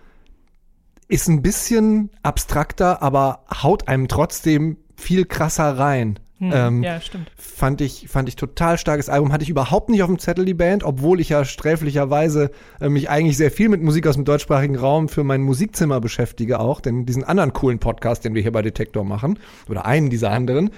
ist 1.08 1.28
ein 1.28 1.44
bisschen 1.44 2.10
abstrakter, 2.24 3.04
aber 3.04 3.46
haut 3.62 3.88
einem 3.88 4.08
trotzdem 4.08 4.78
viel 4.96 5.26
krasser 5.26 5.78
rein. 5.78 6.18
Ähm, 6.52 6.84
ja, 6.84 7.00
stimmt. 7.00 7.32
fand 7.38 7.82
ich, 7.82 8.08
fand 8.10 8.28
ich 8.28 8.36
total 8.36 8.78
starkes 8.78 9.10
Album. 9.10 9.32
Hatte 9.32 9.44
ich 9.44 9.50
überhaupt 9.50 9.90
nicht 9.90 10.02
auf 10.04 10.10
dem 10.10 10.20
Zettel, 10.20 10.46
die 10.46 10.54
Band, 10.54 10.84
obwohl 10.84 11.20
ich 11.20 11.30
ja 11.30 11.46
sträflicherweise 11.46 12.52
äh, 12.82 12.90
mich 12.90 13.10
eigentlich 13.10 13.38
sehr 13.38 13.52
viel 13.52 13.70
mit 13.70 13.82
Musik 13.82 14.08
aus 14.08 14.16
dem 14.16 14.26
deutschsprachigen 14.26 14.76
Raum 14.76 15.10
für 15.10 15.24
mein 15.24 15.42
Musikzimmer 15.42 16.02
beschäftige 16.02 16.60
auch, 16.60 16.82
denn 16.82 17.06
diesen 17.06 17.24
anderen 17.24 17.54
coolen 17.54 17.80
Podcast, 17.80 18.26
den 18.26 18.34
wir 18.36 18.42
hier 18.42 18.52
bei 18.52 18.62
Detektor 18.62 19.04
machen, 19.04 19.40
oder 19.70 19.86
einen 19.86 20.10
dieser 20.10 20.32
anderen. 20.32 20.72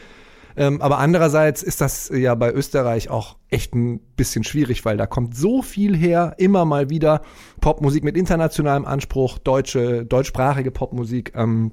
Ähm, 0.57 0.81
aber 0.81 0.99
andererseits 0.99 1.63
ist 1.63 1.81
das 1.81 2.09
ja 2.13 2.33
bei 2.35 2.51
Österreich 2.51 3.09
auch 3.09 3.35
echt 3.49 3.75
ein 3.75 3.99
bisschen 4.15 4.43
schwierig, 4.43 4.85
weil 4.85 4.97
da 4.97 5.05
kommt 5.05 5.35
so 5.35 5.61
viel 5.61 5.95
her, 5.95 6.35
immer 6.37 6.65
mal 6.65 6.89
wieder 6.89 7.21
Popmusik 7.59 8.03
mit 8.03 8.15
internationalem 8.15 8.85
Anspruch, 8.85 9.37
deutsche, 9.37 10.05
deutschsprachige 10.05 10.71
Popmusik. 10.71 11.33
Ähm, 11.35 11.71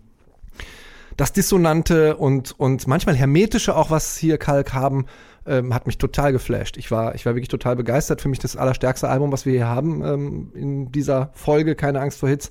das 1.16 1.33
Dissonante 1.33 2.16
und, 2.16 2.59
und 2.59 2.87
manchmal 2.87 3.14
Hermetische 3.16 3.76
auch, 3.76 3.90
was 3.90 4.16
hier 4.16 4.38
Kalk 4.38 4.73
haben, 4.73 5.07
ähm, 5.47 5.75
hat 5.75 5.87
mich 5.87 5.99
total 5.99 6.33
geflasht. 6.33 6.76
Ich 6.76 6.90
war, 6.90 7.14
ich 7.14 7.26
war 7.26 7.35
wirklich 7.35 7.49
total 7.49 7.76
begeistert. 7.76 8.21
Für 8.21 8.28
mich 8.28 8.38
das 8.38 8.57
allerstärkste 8.57 9.09
Album, 9.09 9.33
was 9.33 9.47
wir 9.47 9.52
hier 9.52 9.69
haben 9.69 10.04
ähm, 10.04 10.52
in 10.54 10.92
dieser 10.92 11.31
Folge, 11.35 11.75
keine 11.75 12.00
Angst 12.00 12.19
vor 12.19 12.28
Hits. 12.28 12.50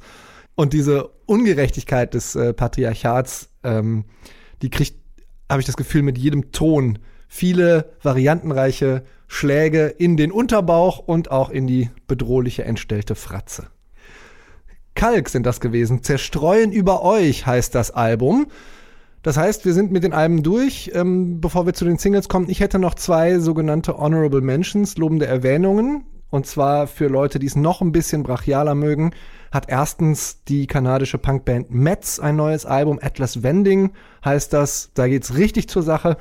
Und 0.56 0.74
diese 0.74 1.10
Ungerechtigkeit 1.25 2.13
des 2.13 2.36
äh, 2.36 2.53
Patriarchats, 2.53 3.50
ähm, 3.63 4.06
die 4.62 4.70
kriegt, 4.70 4.96
habe 5.50 5.62
ich 5.62 5.65
das 5.65 5.77
Gefühl, 5.77 6.01
mit 6.01 6.18
jedem 6.18 6.51
Ton 6.51 7.00
viele 7.27 7.94
variantenreiche 8.03 9.03
Schläge 9.27 9.88
in 9.88 10.18
den 10.18 10.32
Unterbauch 10.32 11.00
und 11.00 11.32
auch 11.32 11.50
in 11.50 11.68
die 11.68 11.89
bedrohliche 12.06 12.65
entstellte 12.65 13.15
Fratze. 13.15 13.68
Kalk 14.95 15.29
sind 15.29 15.45
das 15.45 15.60
gewesen. 15.60 16.03
Zerstreuen 16.03 16.71
über 16.71 17.03
euch 17.03 17.45
heißt 17.45 17.74
das 17.75 17.91
Album. 17.91 18.48
Das 19.24 19.38
heißt, 19.38 19.65
wir 19.65 19.74
sind 19.74 19.91
mit 19.91 20.03
den 20.03 20.13
Alben 20.13 20.43
durch. 20.43 20.91
Ähm, 20.93 21.41
bevor 21.41 21.65
wir 21.65 21.74
zu 21.74 21.86
den 21.86 21.98
Singles 21.98 22.27
kommen, 22.27 22.50
ich 22.50 22.60
hätte 22.60 22.79
noch 22.79 22.95
zwei 22.95 23.39
sogenannte 23.39 23.98
Honorable 23.98 24.41
Mentions, 24.41 24.98
lobende 24.98 25.27
Erwähnungen. 25.27 26.05
Und 26.29 26.48
zwar 26.48 26.88
für 26.88 27.07
Leute, 27.07 27.39
die 27.39 27.45
es 27.45 27.55
noch 27.55 27.81
ein 27.81 27.91
bisschen 27.91 28.24
brachialer 28.24 28.74
mögen, 28.74 29.12
hat 29.51 29.65
erstens 29.67 30.43
die 30.45 30.65
kanadische 30.65 31.17
Punkband 31.17 31.71
Metz 31.71 32.19
ein 32.19 32.38
neues 32.38 32.65
Album, 32.65 33.00
Atlas 33.01 33.43
Vending 33.43 33.91
heißt 34.24 34.53
das. 34.53 34.91
Da 34.93 35.07
geht's 35.07 35.36
richtig 35.36 35.67
zur 35.67 35.83
Sache. 35.83 36.17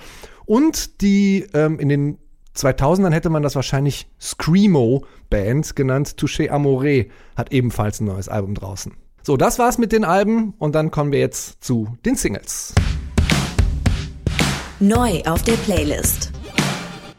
Und 0.46 1.00
die 1.00 1.46
ähm, 1.54 1.78
in 1.78 1.88
den 1.88 2.18
2000ern 2.56 3.12
hätte 3.12 3.30
man 3.30 3.42
das 3.42 3.54
wahrscheinlich 3.54 4.08
Screamo 4.20 5.04
Band 5.28 5.76
genannt. 5.76 6.16
Touché 6.18 6.50
Amore 6.50 7.06
hat 7.36 7.52
ebenfalls 7.52 8.00
ein 8.00 8.06
neues 8.06 8.28
Album 8.28 8.54
draußen. 8.54 8.92
So, 9.22 9.36
das 9.36 9.58
war's 9.58 9.78
mit 9.78 9.92
den 9.92 10.04
Alben 10.04 10.54
und 10.58 10.74
dann 10.74 10.90
kommen 10.90 11.12
wir 11.12 11.20
jetzt 11.20 11.62
zu 11.62 11.96
den 12.04 12.16
Singles. 12.16 12.74
Neu 14.80 15.22
auf 15.26 15.42
der 15.42 15.52
Playlist. 15.54 16.32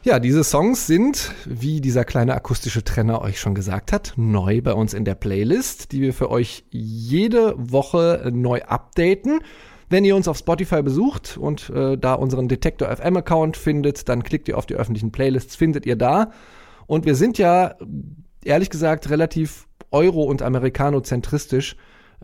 Ja, 0.03 0.17
diese 0.17 0.43
Songs 0.43 0.87
sind, 0.87 1.31
wie 1.45 1.79
dieser 1.79 2.05
kleine 2.05 2.33
akustische 2.33 2.83
Trenner 2.83 3.21
euch 3.21 3.39
schon 3.39 3.53
gesagt 3.53 3.93
hat, 3.93 4.13
neu 4.15 4.59
bei 4.63 4.73
uns 4.73 4.95
in 4.95 5.05
der 5.05 5.13
Playlist, 5.13 5.91
die 5.91 6.01
wir 6.01 6.11
für 6.15 6.31
euch 6.31 6.65
jede 6.71 7.53
Woche 7.55 8.31
neu 8.33 8.63
updaten. 8.63 9.41
Wenn 9.91 10.05
ihr 10.05 10.15
uns 10.15 10.29
auf 10.29 10.37
Spotify 10.37 10.81
besucht 10.81 11.37
und 11.37 11.69
äh, 11.69 11.97
da 11.97 12.13
unseren 12.13 12.47
Detektor 12.47 12.87
FM 12.95 13.17
Account 13.17 13.57
findet, 13.57 14.07
dann 14.07 14.23
klickt 14.23 14.47
ihr 14.47 14.57
auf 14.57 14.65
die 14.65 14.75
öffentlichen 14.75 15.11
Playlists, 15.11 15.57
findet 15.57 15.85
ihr 15.85 15.97
da. 15.97 16.31
Und 16.87 17.05
wir 17.05 17.13
sind 17.13 17.37
ja, 17.37 17.75
ehrlich 18.45 18.69
gesagt, 18.69 19.09
relativ 19.09 19.67
euro- 19.91 20.23
und 20.23 20.43
amerikanozentristisch 20.43 21.75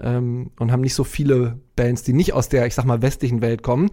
ähm, 0.01 0.51
und 0.57 0.71
haben 0.71 0.79
nicht 0.79 0.93
so 0.93 1.03
viele 1.03 1.59
Bands, 1.75 2.03
die 2.03 2.13
nicht 2.13 2.31
aus 2.31 2.47
der, 2.47 2.65
ich 2.67 2.73
sag 2.73 2.85
mal, 2.85 3.01
westlichen 3.01 3.41
Welt 3.41 3.63
kommen. 3.63 3.91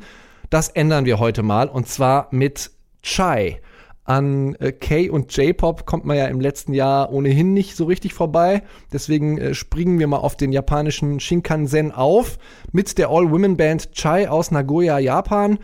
Das 0.51 0.69
ändern 0.69 1.05
wir 1.05 1.19
heute 1.19 1.43
mal 1.43 1.69
und 1.69 1.89
zwar 1.89 2.29
mit 2.31 2.71
Chai. 3.03 3.61
An 4.05 4.55
äh, 4.57 4.73
K 4.73 5.09
und 5.09 5.35
J-Pop 5.35 5.87
kommt 5.87 6.05
man 6.05 6.17
ja 6.17 6.27
im 6.27 6.41
letzten 6.41 6.75
Jahr 6.75 7.13
ohnehin 7.13 7.55
nicht 7.55 7.75
so 7.75 7.87
richtig 7.87 8.13
vorbei. 8.13 8.63
Deswegen 8.93 9.39
äh, 9.39 9.55
springen 9.55 9.99
wir 9.99 10.07
mal 10.07 10.19
auf 10.19 10.37
den 10.37 10.53
japanischen 10.53 11.21
Shinkansen 11.21 11.91
auf 11.91 12.39
mit 12.73 12.99
der 12.99 13.09
All-Women-Band 13.09 13.93
Chai 13.93 14.29
aus 14.29 14.51
Nagoya, 14.51 14.99
Japan. 14.99 15.59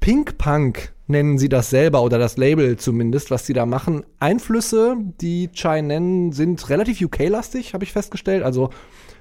Pink 0.00 0.38
Punk 0.38 0.92
nennen 1.06 1.38
sie 1.38 1.48
das 1.48 1.70
selber 1.70 2.02
oder 2.02 2.18
das 2.18 2.36
Label 2.36 2.76
zumindest, 2.76 3.30
was 3.30 3.46
sie 3.46 3.52
da 3.52 3.64
machen. 3.64 4.04
Einflüsse, 4.18 4.96
die 5.20 5.50
Chai 5.52 5.80
nennen, 5.80 6.32
sind 6.32 6.68
relativ 6.70 7.00
UK-lastig, 7.00 7.74
habe 7.74 7.84
ich 7.84 7.92
festgestellt. 7.92 8.42
Also 8.42 8.70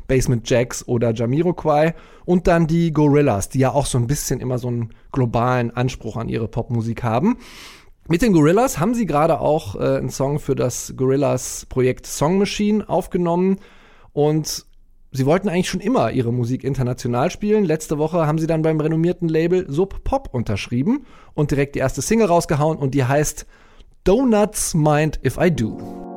Basement 0.07 0.49
Jacks 0.49 0.87
oder 0.87 1.13
Jamiroquai 1.13 1.93
und 2.25 2.47
dann 2.47 2.67
die 2.67 2.91
Gorillas, 2.91 3.49
die 3.49 3.59
ja 3.59 3.71
auch 3.71 3.85
so 3.85 3.97
ein 3.97 4.07
bisschen 4.07 4.39
immer 4.39 4.57
so 4.57 4.67
einen 4.67 4.93
globalen 5.11 5.71
Anspruch 5.71 6.17
an 6.17 6.29
ihre 6.29 6.47
Popmusik 6.47 7.03
haben. 7.03 7.37
Mit 8.09 8.21
den 8.21 8.33
Gorillas 8.33 8.79
haben 8.79 8.93
sie 8.93 9.05
gerade 9.05 9.39
auch 9.39 9.75
äh, 9.75 9.97
einen 9.97 10.09
Song 10.09 10.39
für 10.39 10.55
das 10.55 10.93
Gorillas 10.97 11.65
Projekt 11.69 12.05
Song 12.05 12.37
Machine 12.37 12.87
aufgenommen 12.89 13.59
und 14.11 14.65
sie 15.11 15.25
wollten 15.25 15.47
eigentlich 15.47 15.69
schon 15.69 15.79
immer 15.79 16.11
ihre 16.11 16.33
Musik 16.33 16.65
international 16.65 17.31
spielen. 17.31 17.63
Letzte 17.63 17.97
Woche 17.97 18.27
haben 18.27 18.39
sie 18.39 18.47
dann 18.47 18.61
beim 18.61 18.79
renommierten 18.79 19.29
Label 19.29 19.65
Sub 19.71 20.03
Pop 20.03 20.29
unterschrieben 20.33 21.05
und 21.33 21.51
direkt 21.51 21.75
die 21.75 21.79
erste 21.79 22.01
Single 22.01 22.27
rausgehauen 22.27 22.77
und 22.77 22.93
die 22.93 23.05
heißt 23.05 23.45
Donuts 24.03 24.73
Mind 24.73 25.21
If 25.23 25.37
I 25.37 25.49
Do. 25.49 26.12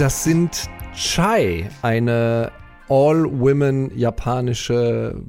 Das 0.00 0.24
sind 0.24 0.70
Chai, 0.94 1.68
eine 1.82 2.52
all-women 2.88 3.94
japanische 3.94 5.22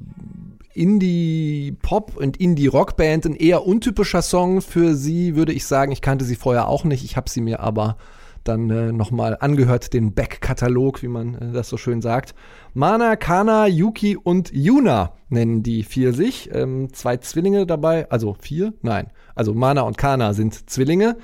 Indie-Pop- 0.74 2.16
und 2.16 2.38
Indie-Rock-Band. 2.38 3.26
Ein 3.26 3.36
eher 3.36 3.68
untypischer 3.68 4.22
Song 4.22 4.62
für 4.62 4.96
sie, 4.96 5.36
würde 5.36 5.52
ich 5.52 5.66
sagen. 5.66 5.92
Ich 5.92 6.02
kannte 6.02 6.24
sie 6.24 6.38
vorher 6.38 6.70
auch 6.70 6.86
nicht. 6.86 7.04
Ich 7.04 7.18
habe 7.18 7.30
sie 7.30 7.42
mir 7.42 7.60
aber 7.60 7.98
dann 8.46 8.70
äh, 8.70 8.94
nochmal 8.94 9.36
angehört, 9.42 9.92
den 9.92 10.14
Back-Katalog, 10.14 11.04
wie 11.04 11.10
man 11.10 11.36
äh, 11.36 11.52
das 11.52 11.68
so 11.68 11.76
schön 11.76 12.02
sagt. 12.02 12.34
Mana, 12.74 13.18
Kana, 13.18 13.68
Yuki 13.68 14.16
und 14.16 14.54
Yuna 14.54 15.12
nennen 15.28 15.64
die 15.64 15.84
vier 15.84 16.14
sich. 16.14 16.50
Ähm, 16.54 16.94
zwei 16.94 17.18
Zwillinge 17.18 17.66
dabei, 17.66 18.10
also 18.10 18.38
vier? 18.40 18.74
Nein. 18.84 19.08
Also 19.36 19.54
Mana 19.54 19.82
und 19.82 19.98
Kana 19.98 20.32
sind 20.32 20.70
Zwillinge. 20.70 21.18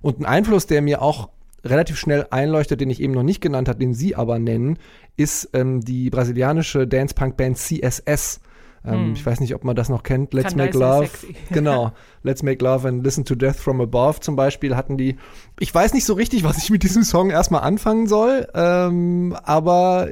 Und 0.00 0.20
ein 0.20 0.24
Einfluss, 0.24 0.66
der 0.66 0.80
mir 0.80 1.02
auch 1.02 1.28
relativ 1.64 1.98
schnell 1.98 2.26
einleuchtet, 2.30 2.80
den 2.80 2.90
ich 2.90 3.00
eben 3.00 3.12
noch 3.12 3.22
nicht 3.22 3.40
genannt 3.40 3.68
habe, 3.68 3.78
den 3.78 3.94
Sie 3.94 4.14
aber 4.16 4.38
nennen, 4.38 4.78
ist 5.16 5.50
ähm, 5.52 5.80
die 5.80 6.10
brasilianische 6.10 6.86
Dance-Punk-Band 6.86 7.56
CSS. 7.58 8.40
Ähm, 8.86 9.12
Ich 9.14 9.24
weiß 9.24 9.40
nicht, 9.40 9.54
ob 9.54 9.64
man 9.64 9.74
das 9.76 9.88
noch 9.88 10.02
kennt. 10.02 10.34
Let's 10.34 10.48
Kann 10.48 10.58
Make 10.58 10.78
Love. 10.78 11.08
Genau. 11.50 11.92
Let's 12.22 12.42
Make 12.42 12.62
Love 12.62 12.86
and 12.86 13.02
Listen 13.04 13.24
to 13.24 13.34
Death 13.34 13.56
from 13.56 13.80
Above 13.80 14.20
zum 14.20 14.36
Beispiel 14.36 14.76
hatten 14.76 14.96
die. 14.98 15.16
Ich 15.58 15.74
weiß 15.74 15.94
nicht 15.94 16.04
so 16.04 16.14
richtig, 16.14 16.44
was 16.44 16.58
ich 16.58 16.70
mit 16.70 16.82
diesem 16.82 17.02
Song 17.02 17.30
erstmal 17.30 17.62
anfangen 17.62 18.06
soll, 18.06 18.46
ähm, 18.54 19.36
aber 19.42 20.08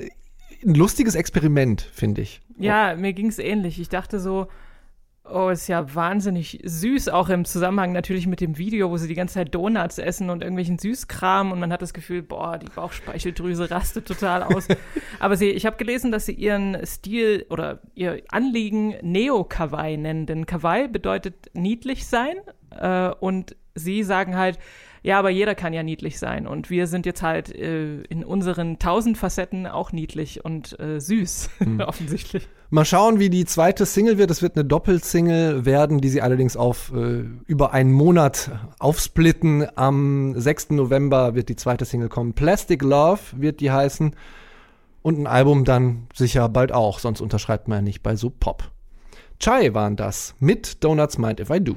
ein 0.64 0.74
lustiges 0.74 1.14
Experiment, 1.14 1.82
finde 1.82 2.22
ich. 2.22 2.40
Ja, 2.58 2.94
mir 2.94 3.12
ging's 3.12 3.38
ähnlich. 3.38 3.80
Ich 3.80 3.88
dachte 3.88 4.20
so, 4.20 4.46
oh, 5.24 5.48
ist 5.48 5.68
ja 5.68 5.94
wahnsinnig 5.94 6.60
süß, 6.64 7.08
auch 7.08 7.28
im 7.28 7.44
Zusammenhang 7.44 7.92
natürlich 7.92 8.26
mit 8.26 8.40
dem 8.40 8.58
Video, 8.58 8.90
wo 8.90 8.96
sie 8.96 9.08
die 9.08 9.14
ganze 9.14 9.34
Zeit 9.34 9.54
Donuts 9.54 9.98
essen 9.98 10.30
und 10.30 10.42
irgendwelchen 10.42 10.78
Süßkram 10.78 11.52
und 11.52 11.60
man 11.60 11.72
hat 11.72 11.82
das 11.82 11.94
Gefühl, 11.94 12.22
boah, 12.22 12.58
die 12.58 12.68
Bauchspeicheldrüse 12.74 13.70
rastet 13.70 14.06
total 14.06 14.42
aus. 14.42 14.68
Aber 15.20 15.36
sie, 15.36 15.50
ich 15.50 15.64
habe 15.64 15.76
gelesen, 15.76 16.12
dass 16.12 16.26
sie 16.26 16.32
ihren 16.32 16.84
Stil 16.84 17.46
oder 17.50 17.80
ihr 17.94 18.22
Anliegen 18.28 18.94
Neo-Kawaii 19.02 19.96
nennen, 19.96 20.26
denn 20.26 20.46
Kawaii 20.46 20.88
bedeutet 20.88 21.50
niedlich 21.54 22.06
sein 22.06 22.36
äh, 22.70 23.10
und 23.20 23.56
sie 23.74 24.02
sagen 24.02 24.36
halt, 24.36 24.58
ja, 25.04 25.18
aber 25.18 25.30
jeder 25.30 25.56
kann 25.56 25.72
ja 25.72 25.82
niedlich 25.82 26.20
sein 26.20 26.46
und 26.46 26.70
wir 26.70 26.86
sind 26.86 27.06
jetzt 27.06 27.22
halt 27.22 27.52
äh, 27.52 28.02
in 28.02 28.24
unseren 28.24 28.78
tausend 28.78 29.18
Facetten 29.18 29.66
auch 29.66 29.90
niedlich 29.90 30.44
und 30.44 30.78
äh, 30.78 31.00
süß, 31.00 31.50
offensichtlich. 31.86 32.48
Mal 32.74 32.86
schauen, 32.86 33.18
wie 33.18 33.28
die 33.28 33.44
zweite 33.44 33.84
Single 33.84 34.16
wird. 34.16 34.30
Es 34.30 34.40
wird 34.40 34.56
eine 34.56 34.64
Doppelsingle 34.64 35.66
werden, 35.66 36.00
die 36.00 36.08
sie 36.08 36.22
allerdings 36.22 36.56
auf 36.56 36.90
äh, 36.96 37.22
über 37.46 37.74
einen 37.74 37.92
Monat 37.92 38.50
aufsplitten. 38.78 39.66
Am 39.74 40.32
6. 40.34 40.70
November 40.70 41.34
wird 41.34 41.50
die 41.50 41.56
zweite 41.56 41.84
Single 41.84 42.08
kommen. 42.08 42.32
Plastic 42.32 42.80
Love 42.80 43.20
wird 43.36 43.60
die 43.60 43.70
heißen. 43.70 44.16
Und 45.02 45.18
ein 45.18 45.26
Album 45.26 45.66
dann 45.66 46.06
sicher 46.14 46.48
bald 46.48 46.72
auch, 46.72 46.98
sonst 46.98 47.20
unterschreibt 47.20 47.68
man 47.68 47.76
ja 47.76 47.82
nicht 47.82 48.02
bei 48.02 48.16
so 48.16 48.30
Pop. 48.30 48.70
Chai 49.38 49.74
waren 49.74 49.96
das 49.96 50.34
mit 50.40 50.82
Donuts 50.82 51.18
Mind 51.18 51.40
If 51.40 51.50
I 51.50 51.60
Do. 51.60 51.74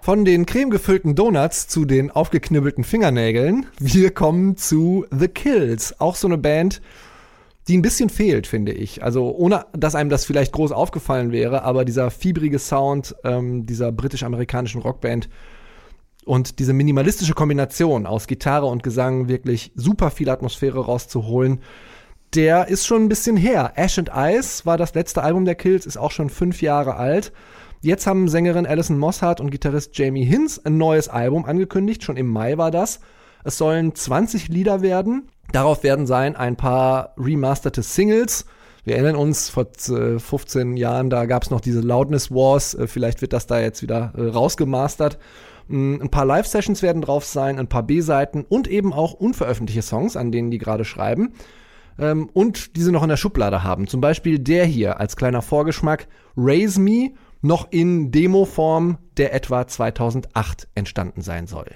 Von 0.00 0.24
den 0.24 0.44
cremegefüllten 0.44 1.14
Donuts 1.14 1.68
zu 1.68 1.84
den 1.84 2.10
aufgeknibbelten 2.10 2.82
Fingernägeln. 2.82 3.66
Wir 3.78 4.10
kommen 4.10 4.56
zu 4.56 5.06
The 5.16 5.28
Kills. 5.28 6.00
Auch 6.00 6.16
so 6.16 6.26
eine 6.26 6.38
Band, 6.38 6.82
die 7.68 7.78
ein 7.78 7.82
bisschen 7.82 8.08
fehlt, 8.08 8.46
finde 8.46 8.72
ich. 8.72 9.02
Also 9.02 9.30
ohne, 9.30 9.66
dass 9.72 9.94
einem 9.94 10.10
das 10.10 10.24
vielleicht 10.24 10.52
groß 10.52 10.72
aufgefallen 10.72 11.32
wäre, 11.32 11.62
aber 11.62 11.84
dieser 11.84 12.10
fiebrige 12.10 12.58
Sound 12.58 13.14
ähm, 13.24 13.66
dieser 13.66 13.92
britisch-amerikanischen 13.92 14.80
Rockband 14.80 15.28
und 16.24 16.58
diese 16.58 16.72
minimalistische 16.72 17.34
Kombination 17.34 18.06
aus 18.06 18.26
Gitarre 18.26 18.66
und 18.66 18.82
Gesang 18.82 19.28
wirklich 19.28 19.72
super 19.74 20.10
viel 20.10 20.28
Atmosphäre 20.28 20.84
rauszuholen, 20.84 21.60
der 22.34 22.68
ist 22.68 22.86
schon 22.86 23.04
ein 23.04 23.08
bisschen 23.08 23.36
her. 23.36 23.72
Ash 23.76 23.98
and 23.98 24.10
Ice 24.14 24.64
war 24.64 24.78
das 24.78 24.94
letzte 24.94 25.22
Album 25.22 25.44
der 25.44 25.54
Kills, 25.54 25.86
ist 25.86 25.98
auch 25.98 26.10
schon 26.10 26.30
fünf 26.30 26.62
Jahre 26.62 26.96
alt. 26.96 27.32
Jetzt 27.82 28.06
haben 28.06 28.28
Sängerin 28.28 28.66
Alison 28.66 28.96
Mossart 28.96 29.40
und 29.40 29.50
Gitarrist 29.50 29.98
Jamie 29.98 30.24
Hinz 30.24 30.60
ein 30.62 30.78
neues 30.78 31.08
Album 31.08 31.44
angekündigt. 31.44 32.04
Schon 32.04 32.16
im 32.16 32.28
Mai 32.28 32.56
war 32.56 32.70
das. 32.70 33.00
Es 33.44 33.58
sollen 33.58 33.94
20 33.94 34.48
Lieder 34.48 34.82
werden. 34.82 35.28
Darauf 35.52 35.82
werden 35.84 36.06
sein 36.06 36.34
ein 36.34 36.56
paar 36.56 37.14
remasterte 37.18 37.82
Singles. 37.82 38.46
Wir 38.84 38.96
erinnern 38.96 39.16
uns, 39.16 39.48
vor 39.48 39.66
äh, 39.88 40.18
15 40.18 40.76
Jahren, 40.76 41.08
da 41.08 41.26
gab 41.26 41.44
es 41.44 41.50
noch 41.50 41.60
diese 41.60 41.80
Loudness 41.80 42.30
Wars. 42.30 42.74
Äh, 42.74 42.86
vielleicht 42.86 43.20
wird 43.20 43.32
das 43.32 43.46
da 43.46 43.60
jetzt 43.60 43.82
wieder 43.82 44.12
äh, 44.16 44.22
rausgemastert. 44.22 45.18
Mm, 45.68 46.00
Ein 46.00 46.10
paar 46.10 46.24
Live-Sessions 46.24 46.82
werden 46.82 47.02
drauf 47.02 47.24
sein, 47.24 47.58
ein 47.58 47.68
paar 47.68 47.84
B-Seiten 47.84 48.44
und 48.48 48.66
eben 48.66 48.92
auch 48.92 49.12
unveröffentlichte 49.12 49.82
Songs, 49.82 50.16
an 50.16 50.32
denen 50.32 50.50
die 50.50 50.58
gerade 50.58 50.84
schreiben. 50.84 51.34
Ähm, 51.98 52.28
und 52.32 52.74
diese 52.76 52.90
noch 52.90 53.02
in 53.02 53.10
der 53.10 53.16
Schublade 53.18 53.62
haben. 53.62 53.86
Zum 53.86 54.00
Beispiel 54.00 54.38
der 54.38 54.64
hier 54.64 54.98
als 54.98 55.16
kleiner 55.16 55.42
Vorgeschmack, 55.42 56.08
Raise 56.36 56.80
Me, 56.80 57.10
noch 57.42 57.70
in 57.70 58.10
Demo-Form, 58.10 58.98
der 59.16 59.34
etwa 59.34 59.66
2008 59.66 60.68
entstanden 60.74 61.20
sein 61.20 61.46
soll. 61.46 61.66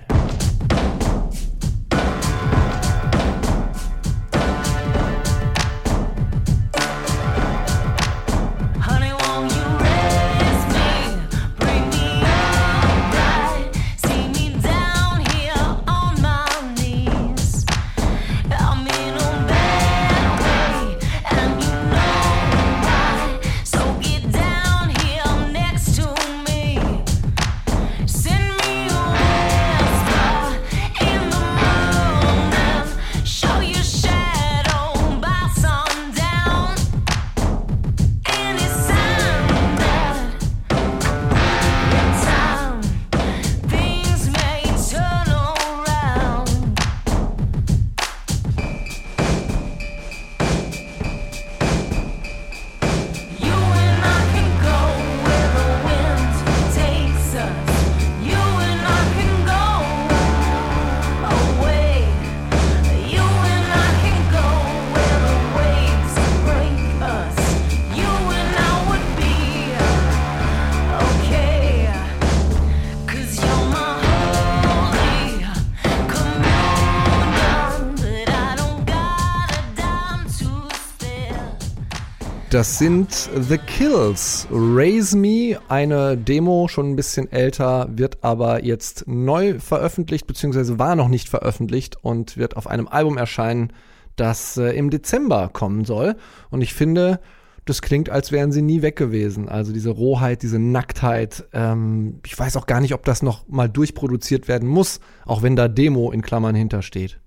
Das 82.56 82.78
sind 82.78 83.28
The 83.38 83.58
Kills. 83.58 84.48
Raise 84.50 85.14
Me, 85.14 85.58
eine 85.68 86.16
Demo, 86.16 86.68
schon 86.68 86.90
ein 86.90 86.96
bisschen 86.96 87.30
älter, 87.30 87.86
wird 87.90 88.24
aber 88.24 88.64
jetzt 88.64 89.06
neu 89.06 89.60
veröffentlicht, 89.60 90.26
beziehungsweise 90.26 90.78
war 90.78 90.96
noch 90.96 91.08
nicht 91.08 91.28
veröffentlicht 91.28 91.98
und 92.00 92.38
wird 92.38 92.56
auf 92.56 92.66
einem 92.66 92.88
Album 92.88 93.18
erscheinen, 93.18 93.74
das 94.16 94.56
äh, 94.56 94.70
im 94.70 94.88
Dezember 94.88 95.50
kommen 95.52 95.84
soll. 95.84 96.16
Und 96.48 96.62
ich 96.62 96.72
finde, 96.72 97.20
das 97.66 97.82
klingt, 97.82 98.08
als 98.08 98.32
wären 98.32 98.52
sie 98.52 98.62
nie 98.62 98.80
weg 98.80 98.96
gewesen. 98.96 99.50
Also 99.50 99.74
diese 99.74 99.90
Rohheit, 99.90 100.40
diese 100.40 100.58
Nacktheit. 100.58 101.44
Ähm, 101.52 102.20
ich 102.24 102.38
weiß 102.38 102.56
auch 102.56 102.64
gar 102.64 102.80
nicht, 102.80 102.94
ob 102.94 103.04
das 103.04 103.22
noch 103.22 103.46
mal 103.48 103.68
durchproduziert 103.68 104.48
werden 104.48 104.66
muss, 104.66 105.00
auch 105.26 105.42
wenn 105.42 105.56
da 105.56 105.68
Demo 105.68 106.10
in 106.10 106.22
Klammern 106.22 106.54
hintersteht. 106.54 107.20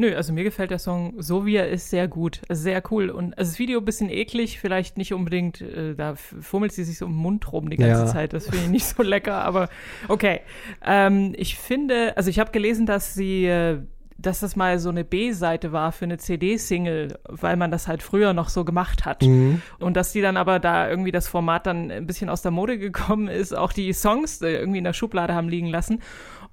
Nö, 0.00 0.14
also 0.14 0.32
mir 0.32 0.44
gefällt 0.44 0.70
der 0.70 0.78
Song 0.78 1.14
so 1.18 1.44
wie 1.44 1.56
er 1.56 1.68
ist 1.68 1.90
sehr 1.90 2.06
gut, 2.06 2.40
also 2.48 2.62
sehr 2.62 2.80
cool 2.90 3.10
und 3.10 3.36
also 3.36 3.50
das 3.50 3.58
Video 3.58 3.80
ein 3.80 3.84
bisschen 3.84 4.10
eklig, 4.10 4.60
vielleicht 4.60 4.96
nicht 4.96 5.12
unbedingt, 5.12 5.60
äh, 5.60 5.94
da 5.96 6.14
fummelt 6.14 6.72
sie 6.72 6.84
sich 6.84 6.98
so 6.98 7.06
im 7.06 7.16
Mund 7.16 7.52
rum 7.52 7.68
die 7.68 7.76
ganze 7.76 8.04
Ja. 8.04 8.06
Zeit, 8.06 8.32
das 8.32 8.44
finde 8.44 8.64
ich 8.64 8.70
nicht 8.70 8.86
so 8.86 9.02
lecker, 9.02 9.42
aber 9.44 9.68
okay. 10.06 10.40
Ähm, 10.86 11.34
ich 11.36 11.58
finde, 11.58 12.16
also 12.16 12.30
ich 12.30 12.38
habe 12.38 12.52
gelesen, 12.52 12.86
dass 12.86 13.14
sie 13.14 13.46
äh, 13.46 13.80
dass 14.20 14.40
das 14.40 14.56
mal 14.56 14.80
so 14.80 14.88
eine 14.88 15.04
B-Seite 15.04 15.70
war 15.70 15.92
für 15.92 16.04
eine 16.04 16.18
CD-Single, 16.18 17.18
weil 17.28 17.56
man 17.56 17.70
das 17.70 17.86
halt 17.86 18.02
früher 18.02 18.32
noch 18.32 18.48
so 18.48 18.64
gemacht 18.64 19.04
hat. 19.04 19.22
Und 19.22 19.96
dass 19.96 20.10
die 20.10 20.20
dann 20.20 20.36
aber 20.36 20.58
da 20.58 20.90
irgendwie 20.90 21.12
das 21.12 21.28
Format 21.28 21.66
dann 21.66 21.92
ein 21.92 22.04
bisschen 22.04 22.28
aus 22.28 22.42
der 22.42 22.50
Mode 22.50 22.78
gekommen 22.78 23.28
ist, 23.28 23.56
auch 23.56 23.72
die 23.72 23.92
Songs 23.92 24.42
äh, 24.42 24.50
irgendwie 24.54 24.78
in 24.78 24.84
der 24.84 24.92
Schublade 24.92 25.34
haben 25.36 25.48
liegen 25.48 25.68
lassen. 25.68 26.02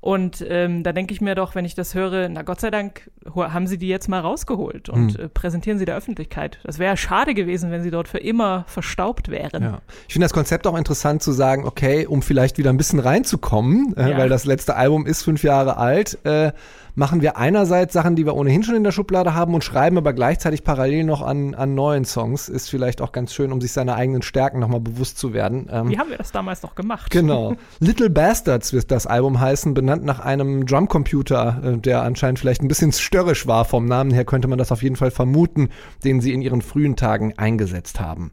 Und 0.06 0.46
ähm, 0.48 0.84
da 0.84 0.94
denke 0.94 1.16
ich 1.16 1.20
mir 1.22 1.34
doch, 1.34 1.56
wenn 1.56 1.66
ich 1.66 1.74
das 1.74 1.96
höre, 1.96 2.30
na 2.30 2.44
Gott 2.44 2.60
sei 2.62 2.70
Dank 2.70 3.10
haben 3.36 3.66
sie 3.66 3.80
die 3.80 3.88
jetzt 3.88 4.08
mal 4.08 4.20
rausgeholt 4.20 4.88
und 4.88 5.18
äh, 5.18 5.28
präsentieren 5.30 5.80
sie 5.80 5.86
der 5.86 5.96
Öffentlichkeit. 5.98 6.60
Das 6.64 6.78
wäre 6.78 6.96
schade 6.96 7.34
gewesen, 7.34 7.72
wenn 7.72 7.82
sie 7.82 7.90
dort 7.90 8.08
für 8.08 8.20
immer 8.20 8.66
verstaubt 8.68 9.30
wären. 9.30 9.64
Ja. 9.64 9.82
Ich 10.08 10.14
finde 10.14 10.26
das 10.26 10.34
Konzept 10.34 10.68
auch 10.68 10.78
interessant 10.78 11.24
zu 11.24 11.32
sagen, 11.32 11.66
okay, 11.66 12.06
um 12.06 12.22
vielleicht 12.22 12.60
wieder 12.60 12.70
ein 12.70 12.78
bisschen 12.78 13.00
reinzukommen, 13.00 13.96
äh, 13.98 14.12
Ja. 14.12 14.18
weil 14.20 14.30
das 14.30 14.46
letzte 14.46 14.76
Album 14.76 15.08
ist 15.08 15.24
fünf 15.24 15.42
Jahre 15.42 15.78
alt, 15.78 16.20
äh, 16.24 16.52
machen 16.96 17.22
wir 17.22 17.38
einerseits 17.38 17.94
Sachen, 17.94 18.16
die 18.16 18.26
wir 18.26 18.36
ohnehin 18.36 18.64
schon 18.64 18.76
in 18.76 18.84
der 18.84 18.92
Schublade 18.92 19.34
haben 19.36 19.54
und 19.54 19.64
schreiben 19.64 19.98
aber 19.98 20.14
gleichzeitig 20.14 20.64
parallel 20.64 21.04
noch 21.04 21.22
an, 21.22 21.54
an 21.54 21.76
neuen 21.76 22.06
Songs. 22.06 22.50
Ist 22.50 22.70
vielleicht 22.70 23.02
auch 23.02 23.12
ganz 23.12 23.34
schön, 23.34 23.52
um 23.52 23.62
sich 23.62 23.74
seiner 23.74 23.96
eigenen 23.96 24.22
Stärken 24.22 24.60
nochmal 24.60 24.80
bewusst 24.80 25.18
zu 25.18 25.34
werden. 25.34 25.68
Ähm, 25.72 25.90
Wie 25.90 26.00
haben 26.00 26.10
wir 26.10 26.18
das 26.18 26.32
damals 26.32 26.64
noch 26.64 26.76
gemacht? 26.76 27.12
Genau. 27.12 27.56
Little 27.80 28.10
Bastards 28.10 28.74
wird 28.74 28.90
das 28.92 29.06
Album 29.06 29.40
heißen, 29.40 29.74
benannt 29.74 30.04
nach 30.04 30.20
einem 30.20 30.66
Drumcomputer, 30.66 31.62
äh, 31.64 31.78
der 31.78 32.02
anscheinend 32.04 32.40
vielleicht 32.40 32.62
ein 32.62 32.68
bisschen 32.68 32.92
störrisch 32.92 33.46
war. 33.46 33.66
Vom 33.66 33.86
Namen 33.86 34.12
her 34.12 34.26
könnte 34.26 34.48
man 34.48 34.58
das 34.58 34.72
auf 34.72 34.82
jeden 34.82 34.96
Fall 34.96 35.12
vermuten, 35.12 35.70
den 36.04 36.22
sie 36.22 36.34
in 36.34 36.42
ihren 36.42 36.62
frühen 36.62 36.96
Tagen 36.96 37.34
eingesetzt 37.38 38.00
haben. 38.00 38.32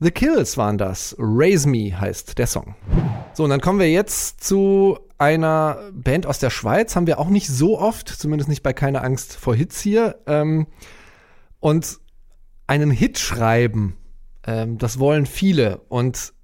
The 0.00 0.10
Kills 0.10 0.58
waren 0.58 0.76
das. 0.76 1.14
Raise 1.18 1.68
Me 1.68 1.98
heißt 1.98 2.36
der 2.36 2.48
Song. 2.48 2.74
So, 3.32 3.44
und 3.44 3.50
dann 3.50 3.60
kommen 3.60 3.78
wir 3.78 3.90
jetzt 3.90 4.42
zu 4.42 4.98
einer 5.24 5.90
Band 5.92 6.26
aus 6.26 6.38
der 6.38 6.50
Schweiz. 6.50 6.94
Haben 6.94 7.06
wir 7.06 7.18
auch 7.18 7.30
nicht 7.30 7.48
so 7.48 7.78
oft, 7.78 8.08
zumindest 8.08 8.48
nicht 8.48 8.62
bei 8.62 8.74
Keine 8.74 9.00
Angst 9.00 9.36
vor 9.36 9.54
Hits 9.54 9.80
hier. 9.80 10.20
Ähm, 10.26 10.66
und 11.60 11.98
einen 12.66 12.90
Hit 12.90 13.18
schreiben, 13.18 13.96
ähm, 14.46 14.76
das 14.76 14.98
wollen 14.98 15.24
viele. 15.24 15.78
Und 15.88 16.34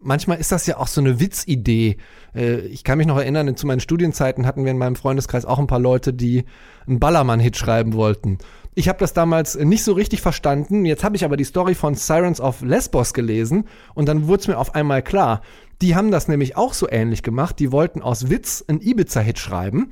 manchmal 0.00 0.38
ist 0.38 0.52
das 0.52 0.66
ja 0.66 0.78
auch 0.78 0.86
so 0.86 1.00
eine 1.00 1.20
Witzidee. 1.20 1.96
Äh, 2.34 2.60
ich 2.60 2.84
kann 2.84 2.98
mich 2.98 3.06
noch 3.06 3.18
erinnern, 3.18 3.56
zu 3.56 3.66
meinen 3.66 3.80
Studienzeiten 3.80 4.46
hatten 4.46 4.64
wir 4.64 4.70
in 4.70 4.78
meinem 4.78 4.96
Freundeskreis 4.96 5.44
auch 5.44 5.58
ein 5.58 5.66
paar 5.66 5.78
Leute, 5.78 6.12
die 6.12 6.44
einen 6.86 7.00
Ballermann-Hit 7.00 7.56
schreiben 7.56 7.92
wollten. 7.92 8.38
Ich 8.74 8.88
habe 8.88 8.98
das 8.98 9.12
damals 9.12 9.56
nicht 9.56 9.84
so 9.84 9.92
richtig 9.92 10.22
verstanden. 10.22 10.84
Jetzt 10.84 11.04
habe 11.04 11.16
ich 11.16 11.24
aber 11.24 11.36
die 11.36 11.44
Story 11.44 11.74
von 11.74 11.94
Sirens 11.94 12.40
of 12.40 12.62
Lesbos 12.62 13.12
gelesen 13.14 13.64
und 13.94 14.08
dann 14.08 14.26
wurde 14.26 14.40
es 14.40 14.48
mir 14.48 14.58
auf 14.58 14.74
einmal 14.74 15.02
klar. 15.02 15.42
Die 15.82 15.96
haben 15.96 16.10
das 16.10 16.28
nämlich 16.28 16.56
auch 16.56 16.74
so 16.74 16.88
ähnlich 16.88 17.22
gemacht. 17.22 17.58
Die 17.58 17.72
wollten 17.72 18.02
aus 18.02 18.30
Witz 18.30 18.64
einen 18.68 18.80
Ibiza-Hit 18.80 19.38
schreiben, 19.38 19.90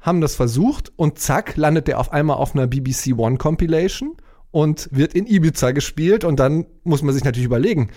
haben 0.00 0.20
das 0.20 0.34
versucht 0.34 0.92
und 0.96 1.18
zack, 1.18 1.56
landet 1.56 1.86
der 1.86 2.00
auf 2.00 2.12
einmal 2.12 2.36
auf 2.36 2.54
einer 2.54 2.66
BBC 2.66 3.16
One 3.16 3.36
Compilation 3.36 4.16
und 4.50 4.88
wird 4.90 5.14
in 5.14 5.26
Ibiza 5.26 5.70
gespielt 5.70 6.24
und 6.24 6.40
dann 6.40 6.66
muss 6.82 7.02
man 7.02 7.14
sich 7.14 7.24
natürlich 7.24 7.46
überlegen, 7.46 7.90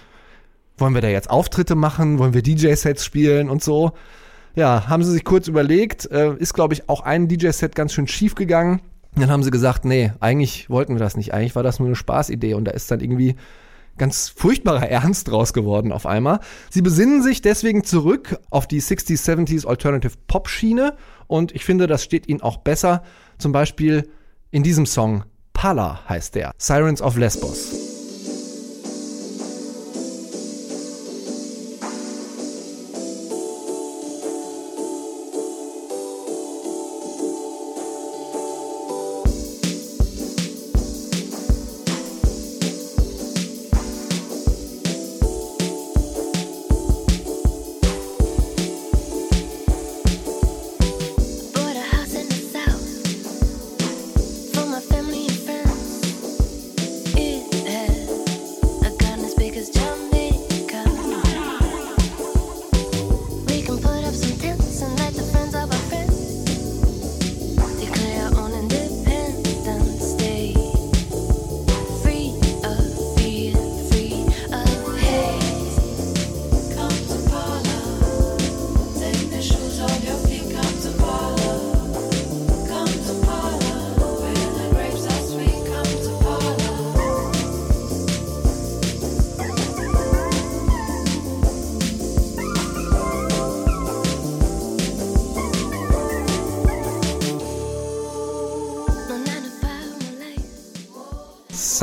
wollen 0.77 0.93
wir 0.93 1.01
da 1.01 1.07
jetzt 1.07 1.29
Auftritte 1.29 1.75
machen, 1.75 2.19
wollen 2.19 2.33
wir 2.33 2.41
DJ-Sets 2.41 3.05
spielen 3.05 3.49
und 3.49 3.63
so. 3.63 3.93
Ja, 4.55 4.87
haben 4.87 5.03
sie 5.03 5.11
sich 5.11 5.23
kurz 5.23 5.47
überlegt, 5.47 6.09
äh, 6.11 6.35
ist 6.37 6.53
glaube 6.53 6.73
ich 6.73 6.89
auch 6.89 7.01
ein 7.01 7.27
DJ-Set 7.27 7.75
ganz 7.75 7.93
schön 7.93 8.07
schief 8.07 8.35
gegangen. 8.35 8.81
Dann 9.15 9.29
haben 9.29 9.43
sie 9.43 9.51
gesagt, 9.51 9.85
nee, 9.85 10.11
eigentlich 10.19 10.69
wollten 10.69 10.93
wir 10.93 10.99
das 10.99 11.15
nicht. 11.15 11.33
Eigentlich 11.33 11.55
war 11.55 11.63
das 11.63 11.79
nur 11.79 11.87
eine 11.87 11.95
Spaßidee. 11.95 12.53
Und 12.53 12.65
da 12.65 12.71
ist 12.71 12.91
dann 12.91 12.99
irgendwie 12.99 13.35
ganz 13.97 14.27
furchtbarer 14.27 14.89
Ernst 14.89 15.29
draus 15.29 15.53
geworden 15.53 15.93
auf 15.93 16.05
einmal. 16.05 16.41
Sie 16.69 16.81
besinnen 16.81 17.23
sich 17.23 17.41
deswegen 17.41 17.85
zurück 17.85 18.37
auf 18.49 18.67
die 18.67 18.81
60s, 18.81 19.23
70s 19.25 19.65
Alternative 19.65 20.13
Pop 20.27 20.49
Schiene. 20.49 20.95
Und 21.27 21.53
ich 21.55 21.63
finde, 21.63 21.87
das 21.87 22.03
steht 22.03 22.27
ihnen 22.27 22.41
auch 22.41 22.57
besser. 22.57 23.03
Zum 23.37 23.51
Beispiel 23.51 24.09
in 24.51 24.63
diesem 24.63 24.85
Song. 24.85 25.23
Pala 25.53 26.01
heißt 26.09 26.35
der. 26.35 26.51
Sirens 26.57 27.01
of 27.01 27.15
Lesbos. 27.15 27.94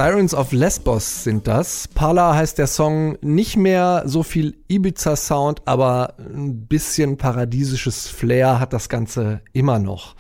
Sirens 0.03 0.35
of 0.35 0.51
Lesbos 0.51 1.23
sind 1.23 1.47
das. 1.47 1.87
Pala 1.87 2.35
heißt 2.35 2.59
der 2.59 2.67
Song 2.67 3.17
nicht 3.21 3.57
mehr 3.57 4.03
so 4.05 4.25
viel 4.25 4.57
Ibiza-Sound, 4.67 5.63
aber 5.65 6.15
ein 6.19 6.67
bisschen 6.67 7.19
paradiesisches 7.19 8.09
Flair 8.09 8.59
hat 8.59 8.73
das 8.73 8.89
Ganze 8.89 9.43
immer 9.53 9.79
noch. 9.79 10.17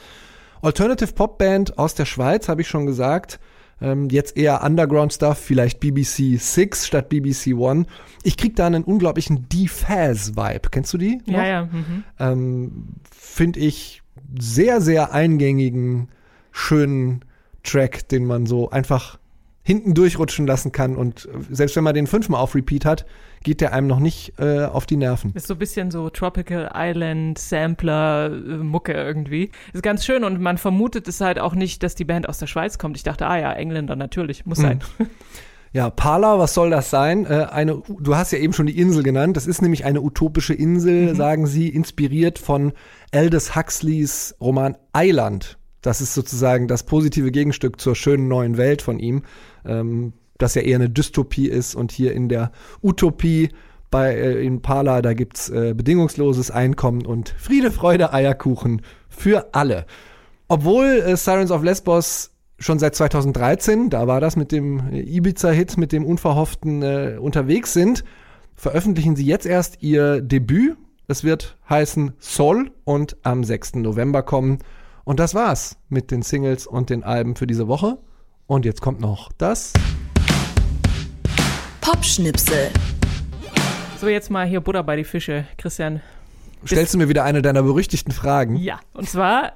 Alternative 0.60 1.12
Pop 1.14 1.36
Band 1.36 1.78
aus 1.78 1.96
der 1.96 2.04
Schweiz, 2.04 2.48
habe 2.48 2.60
ich 2.60 2.68
schon 2.68 2.86
gesagt. 2.86 3.40
Ähm, 3.80 4.08
jetzt 4.08 4.36
eher 4.36 4.62
Underground-Stuff, 4.62 5.36
vielleicht 5.36 5.80
BBC 5.80 6.38
Six 6.38 6.86
statt 6.86 7.08
BBC 7.08 7.52
One. 7.56 7.86
Ich 8.22 8.36
krieg 8.36 8.54
da 8.54 8.68
einen 8.68 8.84
unglaublichen 8.84 9.48
D-Faz-Vibe. 9.48 10.68
Kennst 10.70 10.92
du 10.92 10.98
die? 10.98 11.16
noch? 11.26 11.34
Ja, 11.34 11.44
ja. 11.44 11.64
Mhm. 11.64 12.04
ähm, 12.20 12.88
finde 13.10 13.58
ich 13.58 14.02
sehr, 14.38 14.80
sehr 14.80 15.12
eingängigen, 15.12 16.08
schönen 16.52 17.24
Track, 17.64 18.08
den 18.10 18.26
man 18.26 18.46
so 18.46 18.70
einfach 18.70 19.18
hinten 19.62 19.94
durchrutschen 19.94 20.46
lassen 20.46 20.72
kann. 20.72 20.96
Und 20.96 21.26
äh, 21.26 21.54
selbst 21.54 21.76
wenn 21.76 21.84
man 21.84 21.94
den 21.94 22.06
fünfmal 22.06 22.40
auf 22.40 22.54
Repeat 22.54 22.84
hat, 22.84 23.06
geht 23.42 23.60
der 23.60 23.72
einem 23.72 23.86
noch 23.86 23.98
nicht 23.98 24.34
äh, 24.38 24.64
auf 24.64 24.86
die 24.86 24.96
Nerven. 24.96 25.32
Ist 25.34 25.46
so 25.46 25.54
ein 25.54 25.58
bisschen 25.58 25.90
so 25.90 26.10
Tropical 26.10 26.70
Island 26.74 27.38
Sampler 27.38 28.26
äh, 28.32 28.56
Mucke 28.56 28.92
irgendwie. 28.92 29.50
Ist 29.72 29.82
ganz 29.82 30.04
schön 30.04 30.24
und 30.24 30.40
man 30.40 30.58
vermutet 30.58 31.08
es 31.08 31.20
halt 31.20 31.38
auch 31.38 31.54
nicht, 31.54 31.82
dass 31.82 31.94
die 31.94 32.04
Band 32.04 32.28
aus 32.28 32.38
der 32.38 32.46
Schweiz 32.46 32.78
kommt. 32.78 32.96
Ich 32.96 33.02
dachte, 33.02 33.26
ah 33.26 33.38
ja, 33.38 33.52
Engländer 33.52 33.96
natürlich, 33.96 34.46
muss 34.46 34.58
sein. 34.58 34.80
Ja, 35.74 35.88
Pala, 35.88 36.38
was 36.38 36.52
soll 36.52 36.68
das 36.68 36.90
sein? 36.90 37.24
Äh, 37.24 37.46
eine, 37.50 37.82
du 37.98 38.14
hast 38.14 38.30
ja 38.30 38.38
eben 38.38 38.52
schon 38.52 38.66
die 38.66 38.78
Insel 38.78 39.02
genannt. 39.02 39.38
Das 39.38 39.46
ist 39.46 39.62
nämlich 39.62 39.86
eine 39.86 40.02
utopische 40.02 40.52
Insel, 40.52 41.16
sagen 41.16 41.46
sie, 41.46 41.70
inspiriert 41.70 42.38
von 42.38 42.74
Aldous 43.10 43.56
Huxleys 43.56 44.36
Roman 44.38 44.76
Eiland. 44.92 45.56
Das 45.82 46.00
ist 46.00 46.14
sozusagen 46.14 46.68
das 46.68 46.84
positive 46.84 47.30
Gegenstück 47.30 47.80
zur 47.80 47.94
schönen 47.94 48.28
neuen 48.28 48.56
Welt 48.56 48.82
von 48.82 48.98
ihm, 48.98 49.22
ähm, 49.66 50.12
das 50.38 50.54
ja 50.54 50.62
eher 50.62 50.76
eine 50.76 50.88
Dystopie 50.88 51.48
ist. 51.48 51.74
Und 51.74 51.92
hier 51.92 52.12
in 52.12 52.28
der 52.28 52.52
Utopie 52.82 53.50
bei 53.90 54.14
äh, 54.14 54.44
in 54.44 54.62
Pala, 54.62 55.02
da 55.02 55.12
gibt's 55.12 55.50
äh, 55.50 55.74
bedingungsloses 55.74 56.50
Einkommen 56.50 57.04
und 57.04 57.34
Friede, 57.38 57.70
Freude, 57.70 58.12
Eierkuchen 58.12 58.82
für 59.08 59.54
alle. 59.54 59.86
Obwohl 60.48 60.86
äh, 60.86 61.16
Sirens 61.16 61.50
of 61.50 61.62
Lesbos 61.62 62.30
schon 62.58 62.78
seit 62.78 62.94
2013, 62.94 63.90
da 63.90 64.06
war 64.06 64.20
das 64.20 64.36
mit 64.36 64.52
dem 64.52 64.92
Ibiza-Hit, 64.92 65.78
mit 65.78 65.92
dem 65.92 66.04
Unverhofften 66.04 66.82
äh, 66.82 67.16
unterwegs 67.20 67.72
sind, 67.72 68.04
veröffentlichen 68.54 69.16
sie 69.16 69.26
jetzt 69.26 69.46
erst 69.46 69.82
ihr 69.82 70.20
Debüt. 70.20 70.76
Es 71.08 71.24
wird 71.24 71.58
heißen 71.68 72.12
Soul 72.20 72.70
und 72.84 73.16
am 73.22 73.44
6. 73.44 73.74
November 73.76 74.22
kommen. 74.22 74.58
Und 75.04 75.18
das 75.18 75.34
war's 75.34 75.76
mit 75.88 76.10
den 76.10 76.22
Singles 76.22 76.66
und 76.66 76.90
den 76.90 77.02
Alben 77.02 77.34
für 77.36 77.46
diese 77.46 77.66
Woche. 77.68 77.98
Und 78.46 78.64
jetzt 78.64 78.80
kommt 78.80 79.00
noch 79.00 79.32
das. 79.38 79.72
Popschnipsel. 81.80 82.70
So, 84.00 84.08
jetzt 84.08 84.30
mal 84.30 84.46
hier 84.46 84.60
Butter 84.60 84.82
bei 84.82 84.96
die 84.96 85.04
Fische, 85.04 85.46
Christian. 85.58 86.00
Stellst 86.66 86.94
du 86.94 86.98
mir 86.98 87.08
wieder 87.08 87.24
eine 87.24 87.42
deiner 87.42 87.62
berüchtigten 87.62 88.12
Fragen? 88.12 88.56
Ja, 88.56 88.78
und 88.92 89.08
zwar 89.08 89.52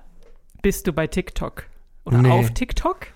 bist 0.62 0.87
du 0.87 0.92
bei 0.92 1.06
TikTok. 1.06 1.64
Oder 2.04 2.18
Nee. 2.18 2.30
auf 2.30 2.50
TikTok? 2.52 3.09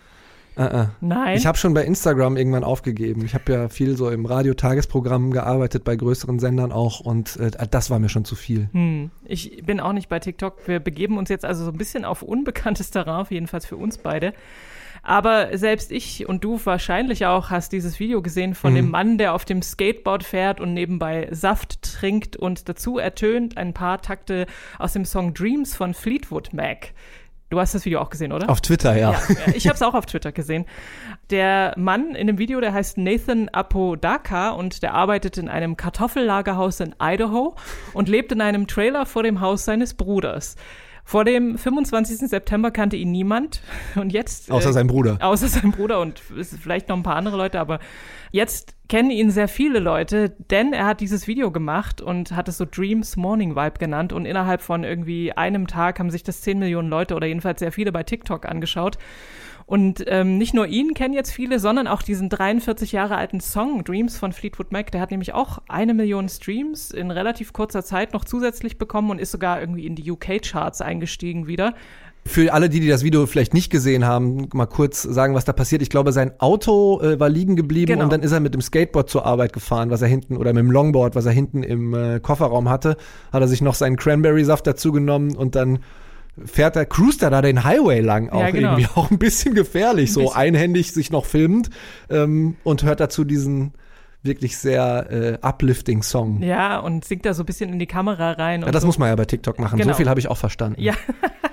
Äh, 0.56 0.64
äh. 0.64 0.86
Nein. 1.00 1.36
Ich 1.36 1.46
habe 1.46 1.56
schon 1.58 1.74
bei 1.74 1.84
Instagram 1.84 2.36
irgendwann 2.36 2.64
aufgegeben. 2.64 3.24
Ich 3.24 3.34
habe 3.34 3.52
ja 3.52 3.68
viel 3.68 3.96
so 3.96 4.10
im 4.10 4.26
Radio-Tagesprogramm 4.26 5.30
gearbeitet, 5.30 5.84
bei 5.84 5.96
größeren 5.96 6.38
Sendern 6.38 6.72
auch. 6.72 7.00
Und 7.00 7.36
äh, 7.36 7.50
das 7.70 7.90
war 7.90 7.98
mir 7.98 8.08
schon 8.08 8.24
zu 8.24 8.34
viel. 8.34 8.68
Hm, 8.72 9.10
ich 9.24 9.64
bin 9.64 9.80
auch 9.80 9.92
nicht 9.92 10.08
bei 10.08 10.18
TikTok. 10.18 10.66
Wir 10.66 10.80
begeben 10.80 11.18
uns 11.18 11.28
jetzt 11.28 11.44
also 11.44 11.64
so 11.64 11.70
ein 11.70 11.78
bisschen 11.78 12.04
auf 12.04 12.22
unbekanntes 12.22 12.90
Terrain, 12.90 13.26
jedenfalls 13.30 13.66
für 13.66 13.76
uns 13.76 13.98
beide. 13.98 14.32
Aber 15.02 15.56
selbst 15.56 15.92
ich 15.92 16.28
und 16.28 16.44
du 16.44 16.60
wahrscheinlich 16.62 17.24
auch 17.26 17.50
hast 17.50 17.72
dieses 17.72 18.00
Video 18.00 18.20
gesehen 18.22 18.54
von 18.54 18.74
dem 18.74 18.90
Mann, 18.90 19.18
der 19.18 19.34
auf 19.34 19.44
dem 19.44 19.62
Skateboard 19.62 20.24
fährt 20.24 20.60
und 20.60 20.74
nebenbei 20.74 21.28
Saft 21.30 21.82
trinkt 21.82 22.36
und 22.36 22.68
dazu 22.68 22.98
ertönt 22.98 23.56
ein 23.56 23.72
paar 23.72 24.02
Takte 24.02 24.46
aus 24.78 24.92
dem 24.92 25.04
Song 25.04 25.32
Dreams 25.32 25.74
von 25.74 25.94
Fleetwood 25.94 26.52
Mac. 26.52 26.92
Du 27.50 27.58
hast 27.58 27.74
das 27.74 27.84
Video 27.84 28.00
auch 28.00 28.10
gesehen, 28.10 28.32
oder? 28.32 28.48
Auf 28.48 28.60
Twitter, 28.60 28.96
ja. 28.96 29.10
Ja, 29.12 29.18
ja, 29.46 29.52
ich 29.54 29.66
habe 29.66 29.74
es 29.74 29.82
auch 29.82 29.94
auf 29.94 30.06
Twitter 30.06 30.30
gesehen. 30.30 30.66
Der 31.30 31.74
Mann 31.76 32.14
in 32.14 32.28
dem 32.28 32.38
Video, 32.38 32.60
der 32.60 32.72
heißt 32.72 32.96
Nathan 32.96 33.48
Apodaca 33.48 34.50
und 34.50 34.84
der 34.84 34.94
arbeitet 34.94 35.36
in 35.36 35.48
einem 35.48 35.76
Kartoffellagerhaus 35.76 36.78
in 36.78 36.94
Idaho 37.02 37.56
und 37.92 38.08
lebt 38.08 38.30
in 38.30 38.40
einem 38.40 38.68
Trailer 38.68 39.04
vor 39.04 39.24
dem 39.24 39.40
Haus 39.40 39.64
seines 39.64 39.94
Bruders. 39.94 40.54
Vor 41.04 41.24
dem 41.24 41.58
25. 41.58 42.28
September 42.28 42.70
kannte 42.70 42.94
ihn 42.96 43.10
niemand 43.10 43.62
und 43.96 44.12
jetzt 44.12 44.48
Außer 44.48 44.70
äh, 44.70 44.72
sein 44.72 44.86
Bruder. 44.86 45.18
außer 45.20 45.48
sein 45.48 45.72
Bruder 45.72 45.98
und 46.00 46.20
vielleicht 46.20 46.88
noch 46.88 46.96
ein 46.96 47.02
paar 47.02 47.16
andere 47.16 47.36
Leute, 47.36 47.58
aber 47.58 47.80
jetzt 48.30 48.74
kennen 48.88 49.10
ihn 49.10 49.30
sehr 49.30 49.48
viele 49.48 49.78
Leute, 49.78 50.30
denn 50.50 50.72
er 50.72 50.86
hat 50.86 51.00
dieses 51.00 51.26
Video 51.26 51.50
gemacht 51.50 52.00
und 52.00 52.32
hat 52.32 52.48
es 52.48 52.58
so 52.58 52.66
Dreams 52.68 53.16
Morning 53.16 53.54
Vibe 53.54 53.78
genannt 53.78 54.12
und 54.12 54.26
innerhalb 54.26 54.60
von 54.62 54.84
irgendwie 54.84 55.32
einem 55.32 55.66
Tag 55.66 55.98
haben 55.98 56.10
sich 56.10 56.22
das 56.22 56.42
10 56.42 56.58
Millionen 56.58 56.88
Leute 56.88 57.14
oder 57.14 57.26
jedenfalls 57.26 57.60
sehr 57.60 57.72
viele 57.72 57.92
bei 57.92 58.02
TikTok 58.02 58.46
angeschaut. 58.46 58.98
Und 59.70 60.02
ähm, 60.08 60.36
nicht 60.36 60.52
nur 60.52 60.66
ihn 60.66 60.94
kennen 60.94 61.14
jetzt 61.14 61.30
viele, 61.30 61.60
sondern 61.60 61.86
auch 61.86 62.02
diesen 62.02 62.28
43 62.28 62.90
Jahre 62.90 63.16
alten 63.16 63.38
Song 63.38 63.84
Dreams 63.84 64.18
von 64.18 64.32
Fleetwood 64.32 64.72
Mac. 64.72 64.90
Der 64.90 65.00
hat 65.00 65.12
nämlich 65.12 65.32
auch 65.32 65.62
eine 65.68 65.94
Million 65.94 66.28
Streams 66.28 66.90
in 66.90 67.12
relativ 67.12 67.52
kurzer 67.52 67.84
Zeit 67.84 68.12
noch 68.12 68.24
zusätzlich 68.24 68.78
bekommen 68.78 69.10
und 69.10 69.20
ist 69.20 69.30
sogar 69.30 69.60
irgendwie 69.60 69.86
in 69.86 69.94
die 69.94 70.10
UK-Charts 70.10 70.80
eingestiegen 70.80 71.46
wieder. 71.46 71.74
Für 72.26 72.52
alle, 72.52 72.68
die, 72.68 72.80
die 72.80 72.88
das 72.88 73.02
Video 73.02 73.26
vielleicht 73.26 73.54
nicht 73.54 73.70
gesehen 73.70 74.04
haben, 74.04 74.48
mal 74.52 74.66
kurz 74.66 75.02
sagen, 75.02 75.34
was 75.34 75.46
da 75.46 75.52
passiert. 75.54 75.80
Ich 75.82 75.88
glaube, 75.90 76.12
sein 76.12 76.32
Auto 76.38 77.00
äh, 77.00 77.18
war 77.18 77.28
liegen 77.30 77.56
geblieben 77.56 77.92
Genau. 77.92 78.04
und 78.04 78.12
dann 78.12 78.22
ist 78.22 78.32
er 78.32 78.40
mit 78.40 78.52
dem 78.52 78.60
Skateboard 78.60 79.08
zur 79.08 79.24
Arbeit 79.24 79.52
gefahren, 79.54 79.90
was 79.90 80.02
er 80.02 80.08
hinten, 80.08 80.36
oder 80.36 80.52
mit 80.52 80.62
dem 80.62 80.70
Longboard, 80.70 81.14
was 81.14 81.24
er 81.24 81.32
hinten 81.32 81.62
im 81.62 81.94
äh, 81.94 82.20
Kofferraum 82.20 82.68
hatte. 82.68 82.96
Hat 83.32 83.40
er 83.40 83.48
sich 83.48 83.62
noch 83.62 83.74
seinen 83.74 83.96
Cranberry-Saft 83.96 84.66
dazu 84.66 84.92
genommen 84.92 85.34
und 85.34 85.54
dann 85.56 85.78
fährt 86.44 86.76
er, 86.76 86.84
cruist 86.86 87.22
er 87.22 87.30
da 87.30 87.42
den 87.42 87.64
Highway 87.64 88.00
lang 88.00 88.28
auch 88.30 88.40
Ja, 88.40 88.50
genau. 88.50 88.72
irgendwie 88.72 88.88
auch 88.94 89.10
ein 89.10 89.18
bisschen 89.18 89.54
gefährlich, 89.54 90.10
Ein 90.10 90.14
so 90.14 90.20
bisschen. 90.20 90.36
einhändig 90.36 90.92
sich 90.92 91.10
noch 91.10 91.24
filmend 91.24 91.70
ähm, 92.10 92.56
und 92.64 92.82
hört 92.84 93.00
dazu 93.00 93.24
diesen 93.24 93.72
wirklich 94.22 94.58
sehr 94.58 95.10
äh, 95.10 95.38
uplifting 95.40 96.02
Song. 96.02 96.42
Ja, 96.42 96.46
Ja, 96.48 96.78
und 96.80 97.04
singt 97.06 97.24
da 97.24 97.32
so 97.32 97.42
ein 97.42 97.46
bisschen 97.46 97.72
in 97.72 97.78
die 97.78 97.86
Kamera 97.86 98.32
rein. 98.32 98.62
Und 98.62 98.74
das 98.74 98.82
so. 98.82 98.86
muss 98.86 98.98
man 98.98 99.08
ja 99.08 99.16
bei 99.16 99.24
TikTok 99.24 99.58
machen. 99.58 99.78
Genau. 99.78 99.92
So 99.92 99.96
viel 99.96 100.08
habe 100.10 100.20
ich 100.20 100.28
auch 100.28 100.36
verstanden. 100.36 100.80
Ja, 100.80 100.92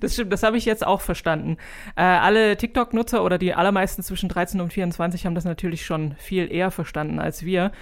Das, 0.00 0.14
stimmt, 0.14 0.32
das 0.32 0.42
habe 0.42 0.56
ich 0.56 0.64
jetzt 0.64 0.86
auch 0.86 1.00
verstanden. 1.00 1.56
Äh, 1.96 2.02
alle 2.02 2.56
TikTok-Nutzer 2.56 3.24
oder 3.24 3.38
die 3.38 3.54
allermeisten 3.54 4.02
zwischen 4.02 4.28
13 4.28 4.60
und 4.60 4.72
24 4.72 5.26
haben 5.26 5.34
das 5.34 5.44
natürlich 5.44 5.86
schon 5.86 6.14
viel 6.18 6.50
eher 6.52 6.70
verstanden 6.70 7.18
als 7.18 7.44
wir. 7.44 7.72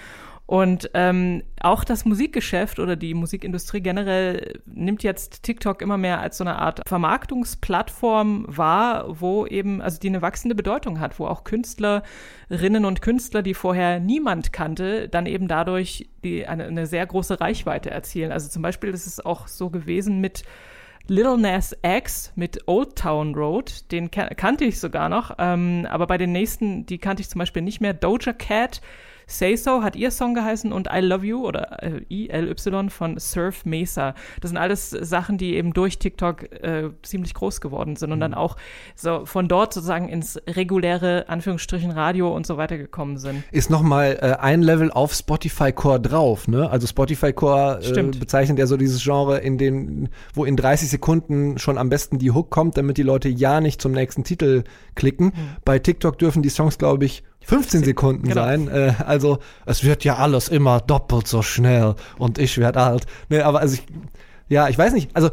Und 0.47 0.91
ähm, 0.93 1.43
auch 1.61 1.85
das 1.85 2.05
Musikgeschäft 2.05 2.79
oder 2.79 2.97
die 2.97 3.15
Musikindustrie 3.15 3.81
generell 3.81 4.61
nimmt 4.67 5.03
jetzt 5.03 5.43
TikTok 5.43 5.81
immer 5.81 5.97
mehr 5.97 6.21
als 6.21 6.37
so 6.37 6.45
eine 6.45 6.57
Art 6.57 6.83
Vermarktungsplattform 6.87 8.45
wahr, 8.47 9.07
wo 9.21 9.47
eben, 9.47 9.81
also 9.81 9.99
die 9.99 10.09
eine 10.09 10.21
wachsende 10.21 10.55
Bedeutung 10.55 11.01
hat, 11.01 11.19
wo 11.19 11.27
auch 11.27 11.45
Künstlerinnen 11.45 12.85
und 12.85 13.01
Künstler, 13.01 13.41
die 13.41 13.55
vorher 13.55 14.01
niemand 14.01 14.53
kannte, 14.53 15.09
dann 15.09 15.25
eben 15.25 15.49
dadurch 15.49 16.11
die, 16.25 16.47
eine, 16.47 16.65
eine 16.65 16.87
sehr 16.87 17.07
große 17.07 17.41
Reichweite 17.41 17.91
erzielen. 17.91 18.31
Also 18.31 18.51
zum 18.51 18.61
Beispiel 18.61 18.91
ist 18.91 19.07
es 19.07 19.25
auch 19.25 19.49
so 19.49 19.71
gewesen 19.71 20.21
mit 20.21 20.43
Little 21.07 21.37
Nas 21.37 21.77
X 21.83 22.33
mit 22.35 22.67
Old 22.67 22.97
Town 22.97 23.35
Road, 23.35 23.91
den 23.93 24.11
kan 24.11 24.31
kannte 24.37 24.65
ich 24.65 24.81
sogar 24.81 25.09
noch, 25.11 25.35
ähm, 25.39 25.87
aber 25.91 26.07
bei 26.07 26.17
den 26.17 26.33
nächsten, 26.33 26.87
die 26.87 26.99
kannte 26.99 27.21
ich 27.21 27.29
zum 27.29 27.39
Beispiel 27.39 27.61
nicht 27.61 27.81
mehr. 27.81 27.93
Doja 27.93 28.33
Cat, 28.33 28.81
Say 29.27 29.57
So 29.57 29.83
hat 29.83 29.97
ihr 29.97 30.11
Song 30.11 30.35
geheißen 30.35 30.73
und 30.73 30.89
I 30.93 31.01
Love 31.01 31.27
You 31.27 31.47
oder 31.47 31.83
äh, 31.83 32.03
ILY 32.09 32.55
von 32.91 33.19
Surf 33.19 33.65
Mesa. 33.65 34.15
Das 34.41 34.51
sind 34.51 34.59
alles 34.59 34.91
Sachen, 34.91 35.39
die 35.39 35.55
eben 35.55 35.73
durch 35.73 35.99
TikTok 35.99 36.43
äh, 36.63 36.91
ziemlich 37.03 37.35
groß 37.35 37.61
geworden 37.61 37.97
sind 37.97 38.13
und 38.13 38.21
dann 38.21 38.35
auch 38.35 38.57
so 38.95 39.27
von 39.27 39.49
dort 39.49 39.75
sozusagen 39.75 40.09
ins 40.09 40.41
reguläre 40.49 41.29
Anführungsstrichen 41.29 41.91
Radio 41.91 42.35
und 42.35 42.47
so 42.47 42.57
weiter 42.57 42.79
gekommen 42.79 43.19
sind. 43.19 43.45
Ist 43.51 43.71
nochmal 43.71 44.19
äh, 44.21 44.37
ein 44.41 44.63
Level 44.63 44.91
auf 44.91 45.15
Spotify 45.15 45.73
Core 45.73 46.01
drauf, 46.01 46.49
ne? 46.49 46.71
Also 46.71 46.87
Spotify 46.87 47.33
Core 47.33 47.81
äh, 47.83 48.03
bezeichnet 48.03 48.59
ja 48.59 48.67
so 48.67 48.77
dieses 48.77 49.03
Genre, 49.03 49.39
in 49.39 49.59
den, 49.59 50.09
wo 50.33 50.45
in 50.45 50.57
30 50.57 50.89
Sekunden 50.89 51.59
schon 51.59 51.79
am 51.79 51.89
besten 51.89 52.19
die 52.19 52.31
Hook 52.31 52.51
kommt, 52.51 52.77
damit 52.77 52.99
die 52.99 53.03
Leute 53.03 53.29
ja 53.29 53.61
nicht 53.61 53.81
zum 53.81 53.93
nächsten 53.93 54.25
Titel 54.25 54.65
klicken. 54.95 55.33
Bei 55.65 55.79
TikTok 55.79 56.19
dürfen 56.19 56.43
die 56.43 56.49
Songs, 56.49 56.79
glaube 56.79 57.05
ich, 57.05 57.23
15 57.47 57.85
Sekunden 57.85 58.29
genau. 58.29 58.43
sein. 58.43 58.69
Äh, 58.69 58.95
also 59.05 59.39
es 59.67 59.85
wird 59.85 60.05
ja 60.05 60.17
alles 60.17 60.49
immer 60.49 60.81
doppelt 60.81 61.27
so 61.27 61.43
schnell 61.43 61.95
und 62.19 62.39
ich 62.39 62.59
werde 62.59 62.81
alt. 62.81 63.07
Ne, 63.29 63.45
aber 63.45 63.61
also 63.61 63.75
ich, 63.75 63.87
ja, 64.49 64.69
ich 64.69 64.79
weiß 64.79 64.93
nicht. 64.93 65.15
Also 65.15 65.31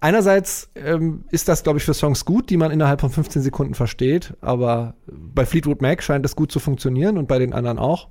einerseits 0.00 0.70
ähm, 0.74 1.24
ist 1.30 1.48
das, 1.48 1.62
glaube 1.62 1.78
ich, 1.78 1.84
für 1.84 1.94
Songs 1.94 2.24
gut, 2.24 2.50
die 2.50 2.56
man 2.56 2.70
innerhalb 2.70 3.00
von 3.00 3.10
15 3.10 3.42
Sekunden 3.42 3.74
versteht. 3.74 4.34
Aber 4.40 4.94
bei 5.06 5.46
Fleetwood 5.46 5.82
Mac 5.82 6.02
scheint 6.02 6.24
das 6.24 6.36
gut 6.36 6.52
zu 6.52 6.60
funktionieren 6.60 7.18
und 7.18 7.28
bei 7.28 7.38
den 7.38 7.52
anderen 7.52 7.78
auch. 7.78 8.08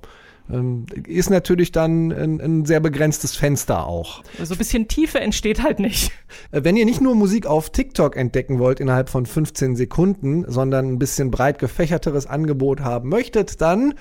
Ähm, 0.50 0.86
ist 1.06 1.30
natürlich 1.30 1.72
dann 1.72 2.12
ein, 2.12 2.40
ein 2.40 2.64
sehr 2.66 2.80
begrenztes 2.80 3.34
Fenster 3.34 3.86
auch. 3.86 4.22
So 4.42 4.54
ein 4.54 4.58
bisschen 4.58 4.88
Tiefe 4.88 5.20
entsteht 5.20 5.62
halt 5.62 5.78
nicht. 5.78 6.12
Äh, 6.50 6.64
Wenn 6.64 6.76
ihr 6.76 6.84
nicht 6.84 7.00
nur 7.00 7.14
Musik 7.14 7.46
auf 7.46 7.70
TikTok 7.70 8.16
entdecken 8.16 8.58
wollt 8.58 8.80
innerhalb 8.80 9.08
von 9.08 9.24
15 9.24 9.76
Sekunden, 9.76 10.44
sondern 10.46 10.92
ein 10.92 10.98
bisschen 10.98 11.30
breit 11.30 11.58
gefächerteres 11.58 12.26
Angebot 12.26 12.80
haben 12.80 13.08
möchtet, 13.08 13.60
dann 13.60 13.94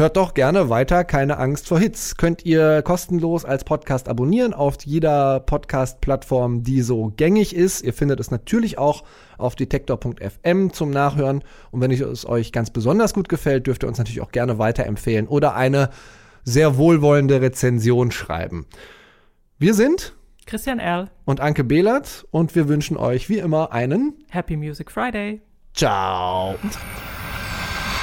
hört 0.00 0.16
doch 0.16 0.32
gerne 0.32 0.70
weiter 0.70 1.04
Keine 1.04 1.36
Angst 1.36 1.68
vor 1.68 1.78
Hits. 1.78 2.16
Könnt 2.16 2.46
ihr 2.46 2.80
kostenlos 2.80 3.44
als 3.44 3.64
Podcast 3.64 4.08
abonnieren 4.08 4.54
auf 4.54 4.76
jeder 4.82 5.40
Podcast-Plattform, 5.40 6.62
die 6.62 6.80
so 6.80 7.12
gängig 7.16 7.54
ist. 7.54 7.84
Ihr 7.84 7.92
findet 7.92 8.18
es 8.18 8.30
natürlich 8.30 8.78
auch 8.78 9.04
auf 9.36 9.56
detektor.fm 9.56 10.72
zum 10.72 10.90
Nachhören. 10.90 11.44
Und 11.70 11.82
wenn 11.82 11.90
es 11.90 12.26
euch 12.26 12.50
ganz 12.50 12.70
besonders 12.70 13.12
gut 13.12 13.28
gefällt, 13.28 13.66
dürft 13.66 13.84
ihr 13.84 13.88
uns 13.88 13.98
natürlich 13.98 14.22
auch 14.22 14.32
gerne 14.32 14.58
weiterempfehlen 14.58 15.28
oder 15.28 15.54
eine 15.54 15.90
sehr 16.44 16.78
wohlwollende 16.78 17.42
Rezension 17.42 18.10
schreiben. 18.10 18.64
Wir 19.58 19.74
sind 19.74 20.14
Christian 20.46 20.78
Erl, 20.78 21.10
und 21.26 21.40
Anke 21.40 21.62
Behlert 21.62 22.26
und 22.30 22.54
wir 22.54 22.68
wünschen 22.68 22.96
euch 22.96 23.28
wie 23.28 23.38
immer 23.38 23.72
einen 23.72 24.14
Happy 24.30 24.56
Music 24.56 24.90
Friday. 24.90 25.42
Ciao. 25.74 26.56